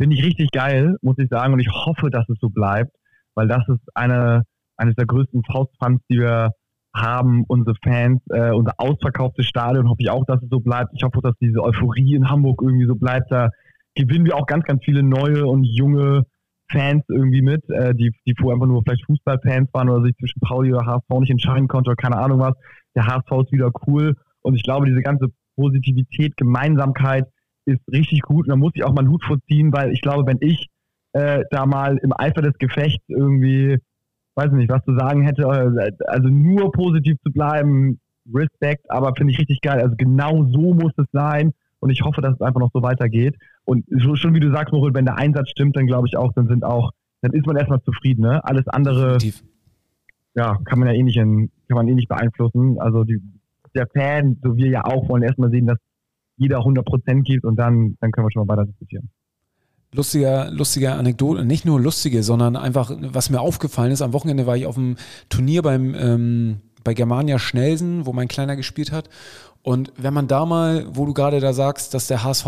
[0.00, 1.52] Finde ich richtig geil, muss ich sagen.
[1.52, 2.90] Und ich hoffe, dass es so bleibt,
[3.34, 4.44] weil das ist eine,
[4.78, 6.52] eines der größten Faustpfand, die wir
[6.96, 10.92] haben, unsere Fans, äh, unser ausverkauftes Stadion, hoffe ich auch, dass es so bleibt.
[10.94, 13.30] Ich hoffe, dass diese Euphorie in Hamburg irgendwie so bleibt.
[13.30, 13.50] Da
[13.94, 16.24] gewinnen wir auch ganz, ganz viele neue und junge
[16.72, 20.40] Fans irgendwie mit, äh, die, die vorher einfach nur vielleicht Fußballfans waren oder sich zwischen
[20.40, 22.54] Pauli oder HSV nicht entscheiden konnte oder keine Ahnung was.
[22.94, 24.16] Der HSV ist wieder cool.
[24.40, 25.26] Und ich glaube, diese ganze
[25.56, 27.26] Positivität, Gemeinsamkeit,
[27.70, 28.46] ist richtig gut.
[28.46, 30.68] Und da muss ich auch mal einen Hut vorziehen, weil ich glaube, wenn ich
[31.12, 33.78] äh, da mal im Eifer des Gefechts irgendwie,
[34.34, 38.00] weiß nicht, was zu sagen hätte, äh, also nur positiv zu bleiben,
[38.32, 39.80] Respekt, aber finde ich richtig geil.
[39.80, 41.52] Also genau so muss es sein.
[41.80, 43.36] Und ich hoffe, dass es einfach noch so weitergeht.
[43.64, 46.32] Und so, schon wie du sagst, Moritz, wenn der Einsatz stimmt, dann glaube ich auch,
[46.34, 46.90] dann sind auch,
[47.22, 48.22] dann ist man erstmal zufrieden.
[48.22, 48.44] Ne?
[48.44, 49.42] Alles andere, Definitiv.
[50.34, 52.78] ja, kann man ja eh nicht, in, kann man eh nicht beeinflussen.
[52.78, 53.20] Also die,
[53.74, 55.78] der Fan, so wir ja auch, wollen erstmal sehen, dass
[56.40, 59.10] jeder 100 Prozent gibt und dann, dann können wir schon mal weiter diskutieren.
[59.92, 64.56] Lustiger, lustiger Anekdote, nicht nur lustige, sondern einfach, was mir aufgefallen ist, am Wochenende war
[64.56, 64.96] ich auf einem
[65.28, 69.10] Turnier beim, ähm, bei Germania Schnelsen, wo mein Kleiner gespielt hat.
[69.62, 72.46] Und wenn man da mal, wo du gerade da sagst, dass der HSV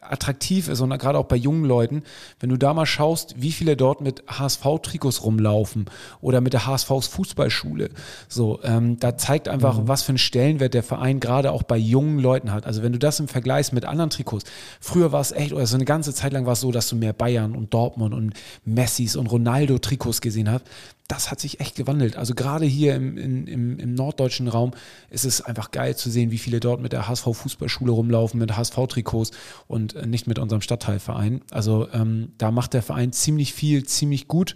[0.00, 2.02] attraktiv ist und gerade auch bei jungen Leuten,
[2.38, 5.86] wenn du da mal schaust, wie viele dort mit HSV-Trikots rumlaufen
[6.20, 7.90] oder mit der HSVs Fußballschule,
[8.28, 9.88] so, ähm, da zeigt einfach, mhm.
[9.88, 12.66] was für einen Stellenwert der Verein gerade auch bei jungen Leuten hat.
[12.66, 14.44] Also wenn du das im Vergleich mit anderen Trikots,
[14.80, 16.96] früher war es echt, oder so eine ganze Zeit lang war es so, dass du
[16.96, 18.34] mehr Bayern und Dortmund und
[18.64, 20.64] Messis und Ronaldo-Trikots gesehen hast
[21.10, 22.16] das hat sich echt gewandelt.
[22.16, 24.70] Also gerade hier im, im, im, norddeutschen Raum
[25.10, 28.56] ist es einfach geil zu sehen, wie viele dort mit der HSV Fußballschule rumlaufen, mit
[28.56, 29.32] HSV-Trikots
[29.66, 31.40] und äh, nicht mit unserem Stadtteilverein.
[31.50, 34.54] Also ähm, da macht der Verein ziemlich viel, ziemlich gut.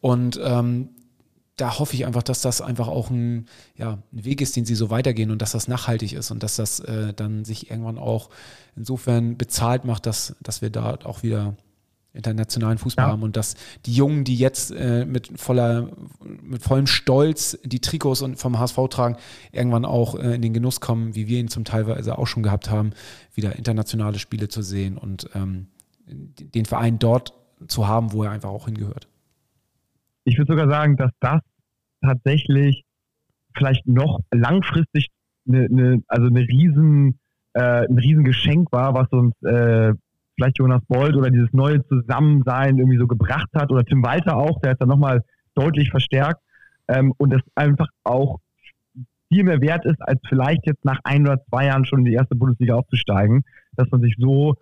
[0.00, 0.88] Und ähm,
[1.56, 4.74] da hoffe ich einfach, dass das einfach auch ein, ja, ein Weg ist, den sie
[4.74, 8.30] so weitergehen und dass das nachhaltig ist und dass das äh, dann sich irgendwann auch
[8.76, 11.54] insofern bezahlt macht, dass, dass wir da auch wieder
[12.14, 13.12] internationalen Fußball ja.
[13.12, 13.54] haben und dass
[13.86, 15.90] die Jungen, die jetzt äh, mit voller,
[16.42, 19.16] mit vollem Stolz die Trikots und vom HSV tragen,
[19.50, 22.70] irgendwann auch äh, in den Genuss kommen, wie wir ihn zum Teilweise auch schon gehabt
[22.70, 22.90] haben,
[23.34, 25.68] wieder internationale Spiele zu sehen und ähm,
[26.06, 27.32] den Verein dort
[27.66, 29.08] zu haben, wo er einfach auch hingehört.
[30.24, 31.40] Ich würde sogar sagen, dass das
[32.00, 32.84] tatsächlich
[33.56, 35.08] vielleicht noch langfristig
[35.48, 37.18] eine, eine also eine riesen,
[37.54, 39.92] äh, ein Riesengeschenk war, was uns äh,
[40.34, 44.60] vielleicht Jonas Bold oder dieses neue Zusammensein irgendwie so gebracht hat oder Tim Walter auch,
[44.60, 45.22] der ist dann nochmal
[45.54, 46.40] deutlich verstärkt
[46.88, 48.38] ähm, und das einfach auch
[49.28, 52.14] viel mehr wert ist, als vielleicht jetzt nach ein oder zwei Jahren schon in die
[52.14, 53.44] erste Bundesliga aufzusteigen,
[53.76, 54.54] dass man sich so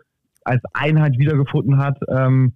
[0.45, 2.55] als Einheit wiedergefunden hat ähm,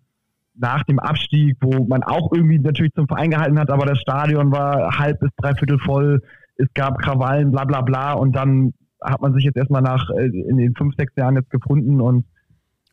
[0.55, 4.53] nach dem Abstieg, wo man auch irgendwie natürlich zum Verein gehalten hat, aber das Stadion
[4.53, 6.23] war halb bis dreiviertel voll,
[6.57, 10.27] es gab Krawallen, bla bla bla und dann hat man sich jetzt erstmal nach äh,
[10.27, 12.25] in den fünf, sechs Jahren jetzt gefunden und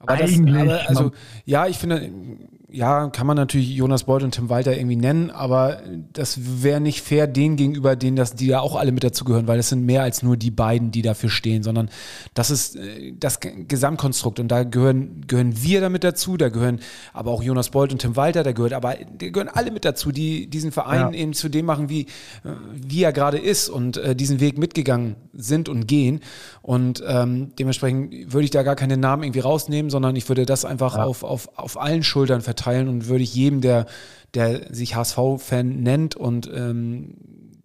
[0.02, 0.68] aber Eigentlich.
[0.68, 1.12] Das, aber also,
[1.46, 2.10] ja, ich finde,
[2.74, 5.82] ja, kann man natürlich Jonas Beuth und Tim Walter irgendwie nennen, aber
[6.14, 9.60] das wäre nicht fair denen gegenüber, denen das, die da auch alle mit dazugehören, weil
[9.60, 11.90] es sind mehr als nur die beiden, die dafür stehen, sondern
[12.34, 16.80] das ist äh, das Gesamtkonstrukt und da gehören, gehören wir damit dazu, da gehören
[17.14, 20.14] aber auch Jonas Beuth und Tim Walter, da gehört aber, da gehören alle mit dazu,
[20.14, 21.20] die diesen Verein ja.
[21.20, 22.06] eben zu dem machen, wie,
[22.74, 26.22] wie er gerade ist und äh, diesen Weg mitgegangen sind und gehen
[26.62, 30.64] und ähm, dementsprechend würde ich da gar keine Namen irgendwie rausnehmen, sondern ich würde das
[30.64, 31.04] einfach ja.
[31.04, 33.86] auf, auf, auf allen Schultern verteilen und würde ich jedem, der,
[34.34, 37.16] der sich HSV-Fan nennt und ähm,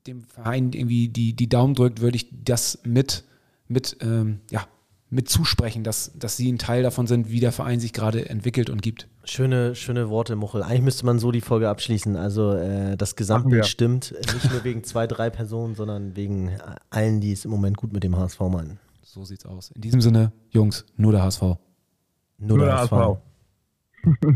[0.07, 3.24] dem Verein irgendwie die, die Daumen drückt, würde ich das mit,
[3.68, 4.66] mit, ähm, ja,
[5.09, 8.70] mit zusprechen, dass, dass sie ein Teil davon sind, wie der Verein sich gerade entwickelt
[8.70, 9.09] und gibt.
[9.24, 10.62] Schöne, schöne Worte, Muchel.
[10.62, 12.16] Eigentlich müsste man so die Folge abschließen.
[12.16, 16.53] Also äh, das Gesamtbild stimmt, nicht nur wegen zwei, drei Personen, sondern wegen
[16.90, 18.78] allen, die es im Moment gut mit dem HSV meinen.
[19.03, 19.70] So sieht's aus.
[19.70, 21.42] In diesem Sinne, Jungs, nur der HSV.
[21.42, 21.59] Nur,
[22.38, 22.92] nur der, HSV.
[22.92, 23.18] HSV.